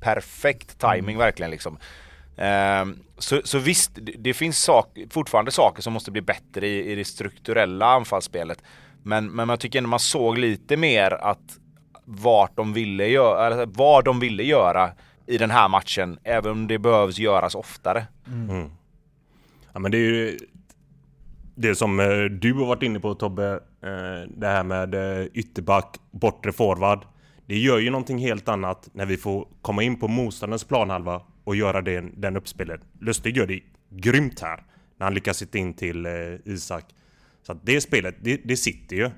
perfekt 0.01 0.79
timing 0.79 1.15
mm. 1.15 1.19
verkligen 1.19 1.51
liksom. 1.51 1.79
Um, 2.83 2.99
så, 3.19 3.41
så 3.45 3.59
visst, 3.59 3.91
det, 3.95 4.13
det 4.19 4.35
finns 4.35 4.63
sak, 4.63 4.99
fortfarande 5.11 5.51
saker 5.51 5.83
som 5.83 5.93
måste 5.93 6.11
bli 6.11 6.21
bättre 6.21 6.67
i, 6.67 6.93
i 6.93 6.95
det 6.95 7.05
strukturella 7.05 7.87
anfallsspelet. 7.87 8.63
Men, 9.03 9.31
men 9.31 9.49
jag 9.49 9.61
tycker 9.61 9.79
ändå 9.79 9.91
man 9.91 10.01
såg 10.01 10.39
lite 10.39 10.77
mer 10.77 11.11
att 11.11 11.59
vart 12.05 12.57
de 12.57 12.73
ville 12.73 13.07
göra, 13.07 13.47
eller 13.47 13.67
vad 13.67 14.05
de 14.05 14.21
ville 14.21 14.43
göra 14.43 14.91
i 15.27 15.39
den 15.39 15.51
här 15.51 15.69
matchen, 15.69 16.19
även 16.25 16.53
om 16.53 16.67
det 16.67 16.79
behövs 16.79 17.19
göras 17.19 17.55
oftare. 17.55 18.07
Mm. 18.27 18.71
Ja 19.73 19.81
men 19.81 19.91
det 19.91 19.99
är 19.99 20.01
ju 20.01 20.39
det 21.57 21.75
som 21.75 22.01
eh, 22.01 22.25
du 22.25 22.53
har 22.53 22.67
varit 22.67 22.83
inne 22.83 23.01
på 23.01 23.15
Tobbe, 23.15 23.53
eh, 23.83 24.31
det 24.37 24.47
här 24.47 24.65
med 24.65 24.95
eh, 24.95 25.27
ytterback, 25.35 25.97
bortre 26.11 26.53
forward. 26.53 27.05
Det 27.47 27.59
gör 27.59 27.79
ju 27.79 27.91
någonting 27.91 28.19
helt 28.19 28.49
annat 28.49 28.89
när 28.93 29.07
vi 29.07 29.17
får 29.17 29.49
komma 29.63 29.83
in 29.83 29.99
på 29.99 30.09
motståndarens 30.09 30.65
planhalva 30.65 31.23
och 31.45 31.57
göra 31.57 31.83
den, 31.83 32.21
den 32.21 32.37
uppspelet. 32.37 32.81
Lustig 33.01 33.37
gör 33.37 33.47
det 33.47 33.61
grymt 33.91 34.41
här 34.41 34.63
när 34.97 35.07
han 35.07 35.15
lyckas 35.15 35.37
sitta 35.37 35.59
in 35.59 35.75
till 35.75 36.07
Isak. 36.45 36.85
Så 37.43 37.53
att 37.53 37.67
det 37.67 37.81
spelet, 37.81 38.15
det, 38.21 38.41
det 38.45 38.57
sitter 38.57 38.97
ju. 38.97 39.11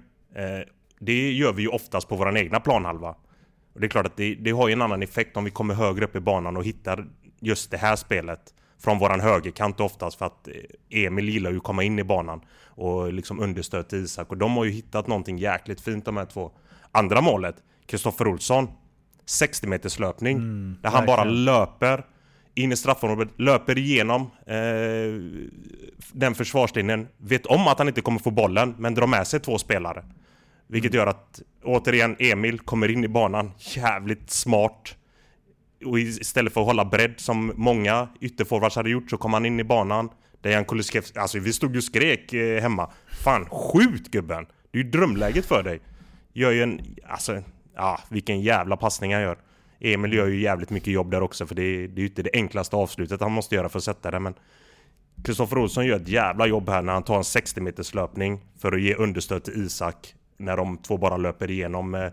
Det 1.01 1.33
gör 1.33 1.53
vi 1.53 1.63
ju 1.63 1.69
oftast 1.69 2.09
på 2.09 2.17
vår 2.17 2.37
egna 2.37 2.61
planhalva. 2.61 3.11
Och 3.75 3.81
det 3.81 3.87
är 3.87 3.89
klart 3.89 4.07
att 4.07 4.17
det, 4.17 4.35
det 4.35 4.51
har 4.51 4.69
ju 4.69 4.73
en 4.73 4.83
annan 4.83 5.03
effekt 5.03 5.37
om 5.37 5.45
vi 5.45 5.51
kommer 5.51 5.75
högre 5.75 6.05
upp 6.05 6.17
i 6.17 6.21
banan 6.21 6.57
och 6.57 6.65
hittar 6.65 7.07
just 7.41 7.71
det 7.71 7.77
här 7.77 7.97
spelet 7.97 8.55
från 8.79 8.99
våran 8.99 9.21
högerkant 9.21 9.81
oftast 9.81 10.19
för 10.19 10.27
att 10.27 10.49
Emil 10.91 11.29
gillar 11.29 11.51
ju 11.51 11.57
att 11.57 11.63
komma 11.63 11.83
in 11.83 11.99
i 11.99 12.05
banan 12.05 12.41
och 12.65 13.13
liksom 13.13 13.41
understöd 13.41 13.89
till 13.89 14.05
Isak 14.05 14.31
och 14.31 14.37
de 14.37 14.57
har 14.57 14.65
ju 14.65 14.71
hittat 14.71 15.07
någonting 15.07 15.39
jäkligt 15.39 15.81
fint 15.81 16.05
de 16.05 16.17
här 16.17 16.25
två. 16.25 16.51
Andra 16.93 17.21
målet, 17.21 17.57
Kristoffer 17.87 18.29
Olsson, 18.29 18.69
60 19.27 19.67
meters 19.67 19.99
löpning 19.99 20.37
mm, 20.37 20.77
där 20.83 20.91
han 20.91 21.07
bara 21.07 21.25
löper 21.25 22.05
in 22.55 22.73
i 22.73 22.77
straffområdet, 22.77 23.29
löper 23.37 23.79
igenom 23.79 24.23
eh, 24.47 25.23
den 26.13 26.35
försvarslinjen, 26.35 27.09
vet 27.17 27.47
om 27.47 27.69
att 27.69 27.79
han 27.79 27.89
inte 27.89 28.01
kommer 28.01 28.19
få 28.19 28.31
bollen 28.31 28.75
men 28.79 28.95
drar 28.95 29.07
med 29.07 29.27
sig 29.27 29.41
två 29.41 29.59
spelare. 29.59 30.05
Vilket 30.67 30.95
mm. 30.95 30.99
gör 30.99 31.07
att 31.07 31.43
återigen 31.65 32.17
Emil 32.19 32.59
kommer 32.59 32.91
in 32.91 33.05
i 33.05 33.09
banan 33.09 33.51
jävligt 33.59 34.31
smart 34.31 34.97
och 35.85 35.99
istället 35.99 36.53
för 36.53 36.61
att 36.61 36.67
hålla 36.67 36.85
bredd 36.85 37.15
som 37.17 37.53
många 37.57 38.09
ytterforwards 38.21 38.77
hade 38.77 38.91
gjort 38.91 39.11
så 39.11 39.17
kom 39.17 39.33
han 39.33 39.47
in 39.47 39.61
i 39.61 39.65
banan. 39.65 40.11
Dejan 40.41 40.65
Kulusevski, 40.65 41.19
alltså 41.19 41.39
vi 41.39 41.53
stod 41.53 41.73
ju 41.73 41.79
och 41.79 41.85
skrek 41.85 42.33
eh, 42.33 42.63
hemma. 42.63 42.91
Fan, 43.25 43.49
skjut 43.51 44.11
gubben! 44.11 44.47
Det 44.71 44.79
är 44.79 44.83
ju 44.83 44.91
drömläget 44.91 45.47
för 45.47 45.63
dig. 45.63 45.81
Gör 46.33 46.51
ju 46.51 46.63
en, 46.63 46.81
alltså, 47.09 47.43
ja 47.75 48.01
vilken 48.09 48.41
jävla 48.41 48.77
passning 48.77 49.15
han 49.15 49.23
gör. 49.23 49.39
Emil 49.81 50.13
gör 50.13 50.27
ju 50.27 50.41
jävligt 50.41 50.71
mycket 50.71 50.93
jobb 50.93 51.11
där 51.11 51.23
också 51.23 51.47
för 51.47 51.55
det 51.55 51.63
är, 51.63 51.89
det 51.89 52.01
är 52.01 52.03
ju 52.03 52.09
inte 52.09 52.23
det 52.23 52.31
enklaste 52.33 52.77
avslutet 52.77 53.21
han 53.21 53.33
måste 53.33 53.55
göra 53.55 53.69
för 53.69 53.79
att 53.79 53.85
sätta 53.85 54.11
det 54.11 54.21
men 54.21 54.35
Kristoffer 55.25 55.59
Olsson 55.59 55.87
gör 55.87 55.97
ett 55.97 56.09
jävla 56.09 56.47
jobb 56.47 56.69
här 56.69 56.83
när 56.83 56.93
han 56.93 57.03
tar 57.03 57.17
en 57.17 57.25
60 57.25 57.61
meters 57.61 57.95
löpning 57.95 58.41
för 58.59 58.73
att 58.73 58.81
ge 58.81 58.95
understöd 58.95 59.45
till 59.45 59.67
Isak 59.67 60.15
när 60.37 60.57
de 60.57 60.77
två 60.77 60.97
bara 60.97 61.17
löper 61.17 61.51
igenom 61.51 61.95
eh, 61.95 62.09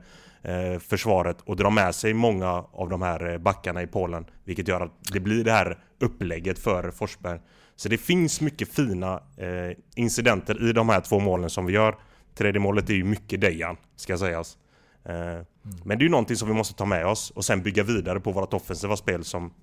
försvaret 0.79 1.41
och 1.41 1.55
drar 1.55 1.69
med 1.69 1.95
sig 1.95 2.13
många 2.13 2.49
av 2.71 2.89
de 2.89 3.01
här 3.01 3.31
eh, 3.31 3.37
backarna 3.37 3.81
i 3.81 3.87
Polen. 3.87 4.25
Vilket 4.43 4.67
gör 4.67 4.81
att 4.81 4.91
det 5.13 5.19
blir 5.19 5.43
det 5.43 5.51
här 5.51 5.79
upplägget 5.99 6.59
för 6.59 6.91
Forsberg. 6.91 7.39
Så 7.75 7.89
det 7.89 7.97
finns 7.97 8.41
mycket 8.41 8.73
fina 8.73 9.13
eh, 9.37 9.77
incidenter 9.95 10.69
i 10.69 10.73
de 10.73 10.89
här 10.89 11.01
två 11.01 11.19
målen 11.19 11.49
som 11.49 11.65
vi 11.65 11.73
gör. 11.73 11.95
Tredje 12.35 12.59
målet 12.59 12.89
är 12.89 12.93
ju 12.93 13.03
mycket 13.03 13.41
Dejan, 13.41 13.77
ska 13.95 14.17
sägas. 14.17 14.57
Eh, 15.05 15.15
mm. 15.15 15.45
Men 15.83 15.97
det 15.97 16.01
är 16.01 16.05
ju 16.05 16.11
någonting 16.11 16.35
som 16.35 16.47
vi 16.47 16.53
måste 16.53 16.73
ta 16.73 16.85
med 16.85 17.05
oss 17.05 17.31
och 17.31 17.45
sen 17.45 17.61
bygga 17.61 17.83
vidare 17.83 18.19
på 18.19 18.31
vårt 18.31 18.53
offensiva 18.53 18.97
spel 18.97 19.23
som, 19.23 19.53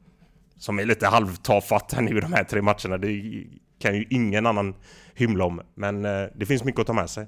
som 0.56 0.78
är 0.78 0.84
lite 0.84 1.06
halvtafatt 1.06 1.94
nu 2.00 2.18
i 2.18 2.20
de 2.20 2.32
här 2.32 2.44
tre 2.44 2.62
matcherna. 2.62 2.98
Det 2.98 3.44
kan 3.78 3.94
ju 3.96 4.06
ingen 4.10 4.46
annan 4.46 4.74
hymla 5.14 5.44
om. 5.44 5.60
Men 5.74 6.04
eh, 6.04 6.24
det 6.34 6.46
finns 6.46 6.64
mycket 6.64 6.80
att 6.80 6.86
ta 6.86 6.92
med 6.92 7.10
sig. 7.10 7.26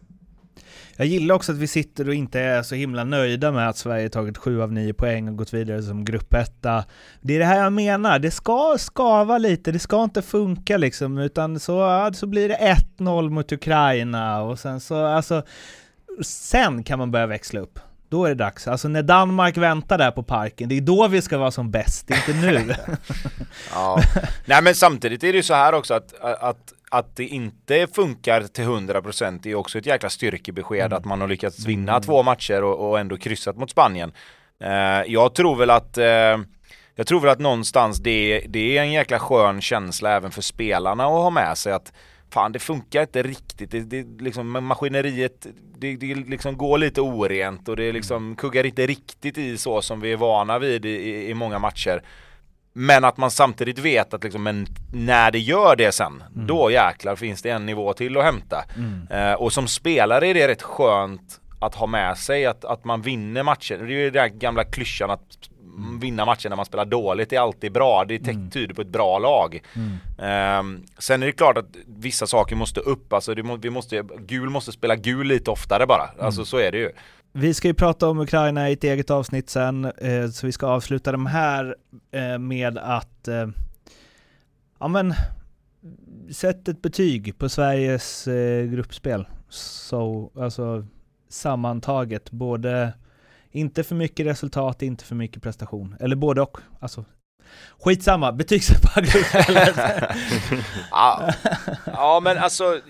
Jag 0.97 1.07
gillar 1.07 1.35
också 1.35 1.53
att 1.53 1.59
vi 1.59 1.67
sitter 1.67 2.09
och 2.09 2.15
inte 2.15 2.41
är 2.41 2.63
så 2.63 2.75
himla 2.75 3.05
nöjda 3.05 3.53
med 3.53 3.69
att 3.69 3.77
Sverige 3.77 4.09
tagit 4.09 4.39
7 4.39 4.63
av 4.63 4.73
9 4.73 4.93
poäng 4.93 5.29
och 5.29 5.37
gått 5.37 5.55
vidare 5.55 5.83
som 5.83 6.05
gruppetta. 6.05 6.85
Det 7.21 7.35
är 7.35 7.39
det 7.39 7.45
här 7.45 7.63
jag 7.63 7.73
menar, 7.73 8.19
det 8.19 8.31
ska 8.31 8.77
skava 8.79 9.39
lite, 9.39 9.73
det 9.73 9.79
ska 9.79 10.05
inte 10.05 10.23
funka 10.23 10.77
liksom, 10.77 11.19
utan 11.19 11.61
så, 11.61 12.11
så 12.15 12.27
blir 12.27 12.49
det 12.49 12.77
1-0 12.99 13.31
mot 13.31 13.53
Ukraina 13.53 14.43
och 14.43 14.59
sen 14.59 14.81
så, 14.81 15.07
alltså, 15.07 15.43
sen 16.23 16.83
kan 16.83 16.99
man 16.99 17.11
börja 17.11 17.27
växla 17.27 17.61
upp. 17.61 17.79
Då 18.09 18.25
är 18.25 18.29
det 18.29 18.35
dags. 18.35 18.69
Alltså 18.69 18.89
när 18.89 19.03
Danmark 19.03 19.57
väntar 19.57 19.99
där 19.99 20.11
på 20.11 20.23
parken, 20.23 20.69
det 20.69 20.77
är 20.77 20.81
då 20.81 21.09
vi 21.09 21.23
ska 21.23 21.39
vara 21.39 21.51
som 21.51 21.71
bäst, 21.71 22.11
inte 22.11 22.33
nu. 22.41 22.75
ja. 23.73 24.01
Nej 24.47 24.63
men 24.63 24.75
samtidigt 24.75 25.25
är 25.25 25.33
det 25.33 25.37
ju 25.37 25.43
så 25.43 25.55
här 25.55 25.73
också 25.73 25.95
att, 25.95 26.15
att 26.21 26.73
att 26.99 27.17
det 27.17 27.27
inte 27.27 27.87
funkar 27.93 28.43
till 28.43 28.65
100% 28.65 29.47
är 29.47 29.55
också 29.55 29.79
ett 29.79 29.87
jäkla 29.87 30.11
styrkebesked 30.11 30.87
mm. 30.87 30.99
att 30.99 31.05
man 31.05 31.21
har 31.21 31.29
lyckats 31.29 31.67
vinna 31.67 31.93
mm. 31.93 32.03
två 32.03 32.23
matcher 32.23 32.65
och, 32.65 32.91
och, 32.91 32.99
ändå 32.99 33.17
kryssat 33.17 33.57
mot 33.57 33.71
Spanien. 33.71 34.13
Uh, 34.65 35.13
jag 35.13 35.35
tror 35.35 35.57
väl 35.57 35.71
att 35.71 35.99
uh, 35.99 36.05
jag 36.95 37.07
tror 37.07 37.21
väl 37.21 37.31
att 37.31 37.39
någonstans 37.39 37.99
det, 37.99 38.45
det 38.49 38.79
är 38.79 38.83
en 38.83 38.93
jäkla 38.93 39.19
skön 39.19 39.61
känsla 39.61 40.17
även 40.17 40.31
för 40.31 40.43
spelarna 40.43 41.05
att 41.05 41.11
ha 41.11 41.31
med 41.31 41.59
sig 41.59 41.73
att 41.73 41.93
fan 42.31 42.53
det 42.53 42.59
funkar 42.59 43.01
inte 43.01 43.23
riktigt, 43.23 43.71
det, 43.71 43.81
det 43.81 44.23
liksom 44.23 44.65
maskineriet, 44.65 45.47
det, 45.79 45.97
det 45.97 46.15
liksom 46.15 46.57
går 46.59 46.79
lite 46.79 47.01
orent 47.01 47.69
och 47.69 47.77
det 47.77 47.93
liksom 47.93 48.37
kuggar 48.37 48.67
inte 48.67 48.87
riktigt 48.87 49.39
i 49.39 49.59
så 49.59 49.83
som 49.83 50.01
vi 50.01 50.13
är 50.13 50.17
vana 50.17 50.59
vid 50.59 50.85
i, 50.87 51.31
i 51.31 51.35
många 51.35 51.59
matcher. 51.59 52.03
Men 52.77 53.05
att 53.05 53.17
man 53.17 53.31
samtidigt 53.31 53.79
vet 53.79 54.15
att 54.15 54.25
liksom, 54.25 54.43
men 54.43 54.67
när 54.93 55.31
det 55.31 55.39
gör 55.39 55.77
det 55.77 55.93
sen, 55.93 56.25
mm. 56.35 56.47
då 56.47 56.71
jäklar 56.71 57.17
finns 57.17 57.43
det 57.43 57.51
en 57.51 57.67
nivå 57.67 57.93
till 57.93 58.17
att 58.17 58.25
hämta. 58.25 58.65
Mm. 58.77 59.07
Eh, 59.11 59.35
och 59.35 59.53
som 59.53 59.69
spelare 59.69 60.29
är 60.29 60.35
det 60.35 60.49
rätt 60.49 60.63
skönt 60.63 61.41
att 61.61 61.75
ha 61.75 61.87
med 61.87 62.19
sig 62.19 62.47
att, 62.47 62.65
att 62.65 62.85
man 62.85 63.03
vinner 63.03 63.43
matcher. 63.43 63.79
Det 63.79 63.95
är 63.95 63.99
ju 63.99 64.11
den 64.11 64.13
där 64.13 64.29
gamla 64.29 64.65
klyschan 64.65 65.11
att 65.11 65.49
mm. 65.77 66.01
vinna 66.01 66.25
matcher 66.25 66.49
när 66.49 66.57
man 66.57 66.65
spelar 66.65 66.85
dåligt 66.85 67.33
är 67.33 67.41
alltid 67.41 67.73
bra. 67.73 68.05
Det 68.05 68.29
mm. 68.29 68.51
tyder 68.51 68.75
på 68.75 68.83
ett 68.83 68.89
bra 68.89 69.19
lag. 69.19 69.61
Mm. 69.75 69.99
Eh, 70.19 70.81
sen 70.99 71.23
är 71.23 71.27
det 71.27 71.33
klart 71.33 71.59
att 71.59 71.77
vissa 71.87 72.27
saker 72.27 72.57
måste 72.57 72.81
upp. 72.81 73.13
Alltså 73.13 73.35
det, 73.35 73.59
vi 73.61 73.71
måste, 73.71 74.05
gul 74.19 74.51
måste 74.51 74.73
spela 74.73 74.97
gul 74.97 75.27
lite 75.27 75.51
oftare 75.51 75.87
bara. 75.87 76.03
Alltså 76.03 76.41
mm. 76.41 76.47
så 76.47 76.59
är 76.59 76.73
det 76.73 76.79
ju. 76.79 76.91
Vi 77.37 77.55
ska 77.55 77.69
ju 77.69 77.75
prata 77.75 78.09
om 78.09 78.19
Ukraina 78.19 78.71
i 78.71 78.73
ett 78.73 78.85
eget 78.85 79.11
avsnitt 79.11 79.51
sen, 79.51 79.85
eh, 79.85 80.31
så 80.31 80.47
vi 80.47 80.53
ska 80.53 80.67
avsluta 80.67 81.13
de 81.13 81.27
här 81.27 81.77
eh, 82.11 82.39
med 82.39 82.79
att, 82.79 83.29
eh, 83.29 83.47
ja 84.79 84.89
men, 84.89 85.15
sätt 86.31 86.69
ett 86.69 86.83
betyg 86.83 87.39
på 87.39 87.49
Sveriges 87.49 88.29
gruppspel. 88.71 89.27
Så, 89.49 90.31
alltså 90.39 90.87
sammantaget, 91.29 92.31
både, 92.31 92.93
inte 93.51 93.85
för 93.85 93.95
mycket 93.95 94.27
resultat, 94.27 94.83
inte 94.83 95.05
för 95.05 95.15
mycket 95.15 95.43
prestation. 95.43 95.97
Eller 96.01 96.17
både 96.17 96.43
och. 96.43 96.59
Alltså, 96.81 97.05
skitsamma, 97.85 98.33
betygssätt 98.33 98.83
på 98.83 99.01
gruppspelet. 99.01 99.77
ja, 100.91 101.33
ja 101.87 102.21
men 102.25 102.39
alltså 102.39 102.81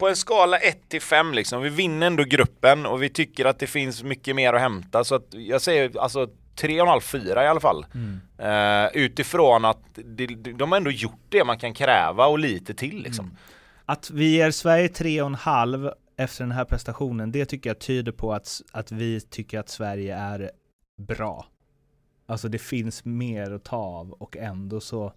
på 0.00 0.08
en 0.08 0.16
skala 0.16 0.58
1 0.58 0.88
till 0.88 1.00
5 1.00 1.34
liksom, 1.34 1.62
vi 1.62 1.68
vinner 1.68 2.06
ändå 2.06 2.24
gruppen 2.24 2.86
och 2.86 3.02
vi 3.02 3.08
tycker 3.08 3.44
att 3.44 3.58
det 3.58 3.66
finns 3.66 4.02
mycket 4.02 4.36
mer 4.36 4.52
att 4.52 4.60
hämta 4.60 5.04
så 5.04 5.14
att 5.14 5.26
jag 5.30 5.62
säger 5.62 6.00
alltså 6.00 6.28
3,5-4 6.56 7.44
i 7.44 7.46
alla 7.46 7.60
fall. 7.60 7.86
Mm. 7.94 8.20
Uh, 8.40 8.90
utifrån 8.96 9.64
att 9.64 9.82
de, 9.94 10.26
de 10.26 10.72
har 10.72 10.76
ändå 10.76 10.90
gjort 10.90 11.24
det 11.28 11.44
man 11.44 11.58
kan 11.58 11.74
kräva 11.74 12.26
och 12.26 12.38
lite 12.38 12.74
till 12.74 13.02
liksom. 13.02 13.24
Mm. 13.24 13.36
Att 13.86 14.10
vi 14.10 14.36
ger 14.36 14.50
Sverige 14.50 14.88
3,5 14.88 15.92
efter 16.16 16.44
den 16.44 16.52
här 16.52 16.64
prestationen, 16.64 17.32
det 17.32 17.44
tycker 17.44 17.70
jag 17.70 17.78
tyder 17.78 18.12
på 18.12 18.32
att, 18.32 18.62
att 18.72 18.92
vi 18.92 19.20
tycker 19.20 19.58
att 19.58 19.68
Sverige 19.68 20.16
är 20.16 20.50
bra. 20.98 21.46
Alltså 22.26 22.48
det 22.48 22.58
finns 22.58 23.04
mer 23.04 23.50
att 23.50 23.64
ta 23.64 23.76
av 23.76 24.12
och 24.12 24.36
ändå 24.36 24.80
så 24.80 25.12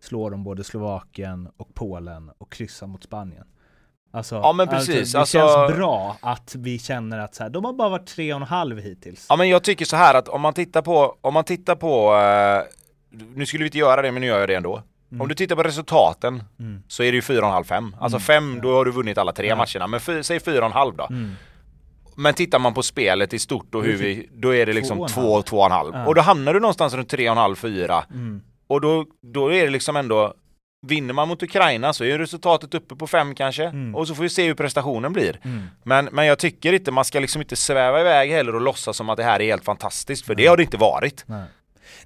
slår 0.00 0.30
de 0.30 0.44
både 0.44 0.64
Slovakien 0.64 1.48
och 1.56 1.74
Polen 1.74 2.30
och 2.38 2.52
kryssar 2.52 2.86
mot 2.86 3.02
Spanien. 3.02 3.46
Alltså, 4.14 4.34
ja 4.34 4.52
men 4.52 4.68
precis. 4.68 5.14
Alltså, 5.14 5.38
det 5.38 5.44
alltså, 5.44 5.58
känns 5.66 5.76
bra 5.76 6.16
att 6.20 6.54
vi 6.58 6.78
känner 6.78 7.18
att 7.18 7.34
så 7.34 7.42
här, 7.42 7.50
de 7.50 7.64
har 7.64 7.72
bara 7.72 7.88
varit 7.88 8.06
tre 8.06 8.34
och 8.34 8.40
en 8.40 8.46
halv 8.46 8.80
hittills. 8.80 9.26
Ja 9.28 9.36
men 9.36 9.48
jag 9.48 9.62
tycker 9.62 9.84
så 9.84 9.96
här 9.96 10.14
att 10.14 10.28
om 10.28 10.40
man 10.40 10.54
tittar 10.54 10.82
på, 10.82 11.16
om 11.20 11.34
man 11.34 11.44
tittar 11.44 11.76
på, 11.76 12.14
uh, 12.14 13.26
nu 13.34 13.46
skulle 13.46 13.62
vi 13.62 13.68
inte 13.68 13.78
göra 13.78 14.02
det 14.02 14.12
men 14.12 14.20
nu 14.20 14.26
gör 14.26 14.40
jag 14.40 14.48
det 14.48 14.54
ändå. 14.54 14.82
Mm. 15.12 15.20
Om 15.20 15.28
du 15.28 15.34
tittar 15.34 15.56
på 15.56 15.62
resultaten 15.62 16.42
mm. 16.58 16.82
så 16.88 17.02
är 17.02 17.12
det 17.12 17.16
ju 17.16 17.22
fyra 17.22 17.40
och 17.40 17.46
en 17.46 17.52
halv 17.52 17.64
fem. 17.64 17.96
Alltså 18.00 18.16
mm. 18.16 18.20
fem, 18.20 18.60
då 18.62 18.74
har 18.74 18.84
du 18.84 18.90
vunnit 18.90 19.18
alla 19.18 19.32
tre 19.32 19.48
ja. 19.48 19.56
matcherna. 19.56 19.86
Men 19.86 20.00
för, 20.00 20.22
säg 20.22 20.40
fyra 20.40 20.58
och 20.58 20.66
en 20.66 20.72
halv 20.72 20.96
då. 20.96 21.06
Mm. 21.10 21.32
Men 22.16 22.34
tittar 22.34 22.58
man 22.58 22.74
på 22.74 22.82
spelet 22.82 23.34
i 23.34 23.38
stort 23.38 23.74
och 23.74 23.84
hur 23.84 23.96
vi, 23.96 24.28
då 24.32 24.54
är 24.54 24.66
det 24.66 24.72
liksom 24.72 25.06
två, 25.06 25.42
två 25.42 25.58
och 25.58 25.66
en 25.66 25.72
halv. 25.72 25.94
Ja. 25.94 26.06
Och 26.06 26.14
då 26.14 26.20
hamnar 26.20 26.54
du 26.54 26.60
någonstans 26.60 26.94
runt 26.94 27.08
tre 27.08 27.28
och 27.28 27.32
en 27.32 27.38
halv, 27.38 27.56
fyra. 27.56 28.04
Mm. 28.10 28.42
Och 28.66 28.80
då, 28.80 29.06
då 29.22 29.52
är 29.52 29.64
det 29.64 29.70
liksom 29.70 29.96
ändå 29.96 30.34
Vinner 30.86 31.14
man 31.14 31.28
mot 31.28 31.42
Ukraina 31.42 31.92
så 31.92 32.04
är 32.04 32.18
resultatet 32.18 32.74
uppe 32.74 32.96
på 32.96 33.06
fem 33.06 33.34
kanske 33.34 33.64
mm. 33.64 33.94
och 33.94 34.08
så 34.08 34.14
får 34.14 34.22
vi 34.22 34.28
se 34.28 34.46
hur 34.46 34.54
prestationen 34.54 35.12
blir. 35.12 35.40
Mm. 35.44 35.62
Men, 35.82 36.04
men 36.12 36.26
jag 36.26 36.38
tycker 36.38 36.72
inte, 36.72 36.90
man 36.90 37.04
ska 37.04 37.20
liksom 37.20 37.42
inte 37.42 37.56
sväva 37.56 38.00
iväg 38.00 38.30
heller 38.30 38.54
och 38.54 38.60
låtsas 38.60 38.96
som 38.96 39.10
att 39.10 39.16
det 39.16 39.24
här 39.24 39.40
är 39.40 39.46
helt 39.46 39.64
fantastiskt 39.64 40.26
för 40.26 40.34
Nej. 40.34 40.44
det 40.44 40.48
har 40.48 40.56
det 40.56 40.62
inte 40.62 40.76
varit. 40.76 41.24
Nej. 41.26 41.44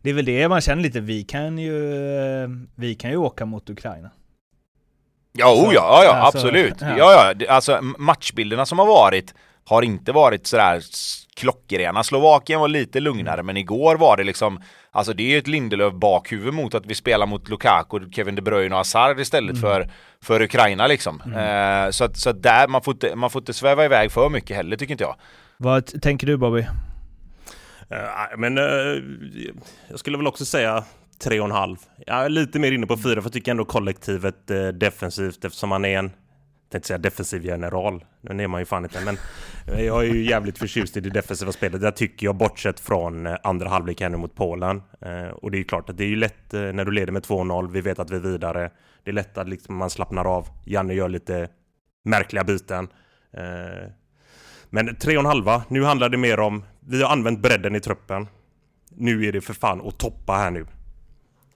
Det 0.02 0.10
är 0.10 0.14
väl 0.14 0.24
det 0.24 0.48
man 0.48 0.60
känner 0.60 0.82
lite, 0.82 1.00
vi 1.00 1.22
kan 1.22 1.58
ju, 1.58 1.78
vi 2.74 2.94
kan 2.94 3.10
ju 3.10 3.16
åka 3.16 3.46
mot 3.46 3.70
Ukraina. 3.70 4.10
Ja, 5.32 5.52
oh, 5.52 5.74
ja, 5.74 6.04
ja, 6.04 6.12
alltså, 6.12 6.38
absolut. 6.38 6.74
Ja. 6.80 6.96
ja, 6.98 7.34
ja, 7.38 7.52
alltså 7.52 7.82
matchbilderna 7.82 8.66
som 8.66 8.78
har 8.78 8.86
varit 8.86 9.34
har 9.66 9.82
inte 9.82 10.12
varit 10.12 10.46
sådär 10.46 10.82
klockrena. 11.36 12.04
Slovakien 12.04 12.60
var 12.60 12.68
lite 12.68 13.00
lugnare, 13.00 13.34
mm. 13.34 13.46
men 13.46 13.56
igår 13.56 13.96
var 13.96 14.16
det 14.16 14.24
liksom 14.24 14.60
Alltså 14.96 15.12
det 15.12 15.22
är 15.22 15.28
ju 15.28 15.38
ett 15.38 15.46
Lindelöf 15.46 15.94
bakhuvud 15.94 16.54
mot 16.54 16.74
att 16.74 16.86
vi 16.86 16.94
spelar 16.94 17.26
mot 17.26 17.48
Lukaku, 17.48 18.10
Kevin 18.10 18.34
De 18.34 18.42
Bruyne 18.42 18.74
och 18.74 18.78
Hazard 18.78 19.20
istället 19.20 19.56
mm. 19.56 19.60
för, 19.60 19.90
för 20.22 20.42
Ukraina 20.42 20.86
liksom. 20.86 21.22
Mm. 21.26 21.84
Eh, 21.84 21.90
så 21.90 22.04
att, 22.04 22.16
så 22.16 22.30
att 22.30 22.42
där, 22.42 22.68
man 22.68 22.82
får, 22.82 22.94
inte, 22.94 23.16
man 23.16 23.30
får 23.30 23.42
inte 23.42 23.52
sväva 23.52 23.84
iväg 23.84 24.12
för 24.12 24.28
mycket 24.28 24.56
heller 24.56 24.76
tycker 24.76 24.92
inte 24.92 25.04
jag. 25.04 25.16
Vad 25.56 26.02
tänker 26.02 26.26
du 26.26 26.36
Bobby? 26.36 26.60
Uh, 26.60 28.38
men 28.38 28.58
uh, 28.58 29.02
jag 29.88 29.98
skulle 29.98 30.16
väl 30.16 30.26
också 30.26 30.44
säga 30.44 30.84
tre 31.18 31.40
och 31.40 31.46
en 31.46 31.52
halv. 31.52 31.76
Jag 32.06 32.24
är 32.24 32.28
lite 32.28 32.58
mer 32.58 32.72
inne 32.72 32.86
på 32.86 32.96
fyra 32.96 33.14
för 33.14 33.22
jag 33.22 33.32
tycker 33.32 33.50
ändå 33.50 33.64
kollektivet 33.64 34.50
uh, 34.50 34.68
defensivt 34.68 35.44
eftersom 35.44 35.68
man 35.68 35.84
är 35.84 35.98
en 35.98 36.10
tänkte 36.76 36.88
säga 36.88 36.98
defensiv 36.98 37.44
general. 37.44 38.04
Nu 38.20 38.44
är 38.44 38.48
man 38.48 38.60
ju 38.60 38.64
fan 38.64 38.84
inte, 38.84 39.00
men 39.04 39.18
jag 39.84 40.04
är 40.04 40.14
ju 40.14 40.24
jävligt 40.24 40.58
förtjust 40.58 40.96
i 40.96 41.00
det 41.00 41.10
defensiva 41.10 41.52
spelet. 41.52 41.80
Där 41.80 41.90
tycker 41.90 42.26
jag, 42.26 42.36
bortsett 42.36 42.80
från 42.80 43.26
eh, 43.26 43.36
andra 43.42 43.68
halvlek 43.68 44.00
här 44.00 44.08
nu 44.08 44.16
mot 44.16 44.34
Polen. 44.34 44.82
Eh, 45.00 45.28
och 45.28 45.50
det 45.50 45.56
är 45.56 45.58
ju 45.58 45.64
klart 45.64 45.90
att 45.90 45.96
det 45.96 46.04
är 46.04 46.08
ju 46.08 46.16
lätt 46.16 46.54
eh, 46.54 46.60
när 46.60 46.84
du 46.84 46.90
leder 46.90 47.12
med 47.12 47.22
2-0. 47.22 47.70
Vi 47.70 47.80
vet 47.80 47.98
att 47.98 48.10
vi 48.10 48.16
är 48.16 48.20
vidare. 48.20 48.70
Det 49.04 49.10
är 49.10 49.14
lätt 49.14 49.38
att 49.38 49.48
liksom 49.48 49.76
man 49.76 49.90
slappnar 49.90 50.24
av. 50.24 50.48
Janne 50.64 50.94
gör 50.94 51.08
lite 51.08 51.48
märkliga 52.04 52.44
byten. 52.44 52.88
Men 54.70 54.88
3,5. 54.88 55.62
Nu 55.68 55.84
handlar 55.84 56.08
det 56.08 56.16
mer 56.16 56.40
om, 56.40 56.64
vi 56.80 57.02
har 57.02 57.12
använt 57.12 57.40
bredden 57.40 57.76
i 57.76 57.80
truppen. 57.80 58.26
Nu 58.90 59.26
är 59.26 59.32
det 59.32 59.40
för 59.40 59.54
fan 59.54 59.80
att 59.80 59.98
toppa 59.98 60.32
här 60.32 60.50
nu. 60.50 60.66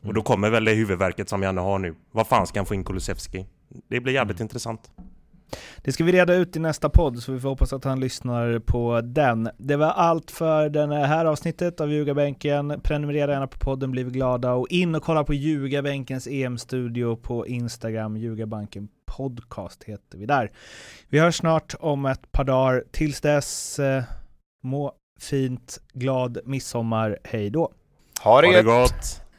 Och 0.03 0.15
då 0.15 0.23
kommer 0.23 0.51
väl 0.51 0.65
det 0.65 0.73
huvudverket 0.73 1.29
som 1.29 1.43
Janne 1.43 1.61
har 1.61 1.79
nu. 1.79 1.95
Vad 2.11 2.27
fan 2.27 2.47
ska 2.47 2.59
han 2.59 2.67
få 2.67 2.75
in 2.75 2.85
Kulusevski? 2.85 3.47
Det 3.89 4.01
blir 4.01 4.15
jävligt 4.15 4.41
mm. 4.41 4.45
intressant. 4.45 4.91
Det 5.83 5.93
ska 5.93 6.05
vi 6.05 6.13
reda 6.13 6.35
ut 6.35 6.57
i 6.57 6.59
nästa 6.59 6.89
podd, 6.89 7.23
så 7.23 7.33
vi 7.33 7.41
får 7.41 7.49
hoppas 7.49 7.73
att 7.73 7.85
han 7.85 8.01
lyssnar 8.01 8.59
på 8.59 9.01
den. 9.01 9.51
Det 9.59 9.77
var 9.77 9.87
allt 9.87 10.31
för 10.31 10.69
det 10.69 11.07
här 11.07 11.25
avsnittet 11.25 11.81
av 11.81 11.93
Ljugarbänken. 11.93 12.81
Prenumerera 12.83 13.33
gärna 13.33 13.47
på 13.47 13.59
podden, 13.59 13.91
blir 13.91 14.05
vi 14.05 14.11
glada. 14.11 14.53
Och 14.53 14.69
in 14.69 14.95
och 14.95 15.03
kolla 15.03 15.25
på 15.25 15.35
Ljugarbänkens 15.35 16.27
EM-studio 16.27 17.17
på 17.17 17.47
Instagram. 17.47 18.17
Ljugarbanken 18.17 18.89
podcast 19.17 19.85
heter 19.85 20.19
vi 20.19 20.27
där. 20.27 20.53
Vi 21.09 21.19
hörs 21.19 21.37
snart 21.37 21.75
om 21.81 22.07
ett 22.07 22.33
par 22.33 22.45
dagar. 22.45 22.85
Tills 22.91 23.21
dess, 23.21 23.79
eh, 23.79 24.03
må 24.63 24.93
fint, 25.21 25.81
glad 25.93 26.39
midsommar. 26.45 27.19
Hej 27.25 27.51
då! 27.51 27.73
Ha 28.23 28.41
det, 28.41 28.47
ha 28.47 28.57
det 28.57 28.63
gott! 28.63 29.30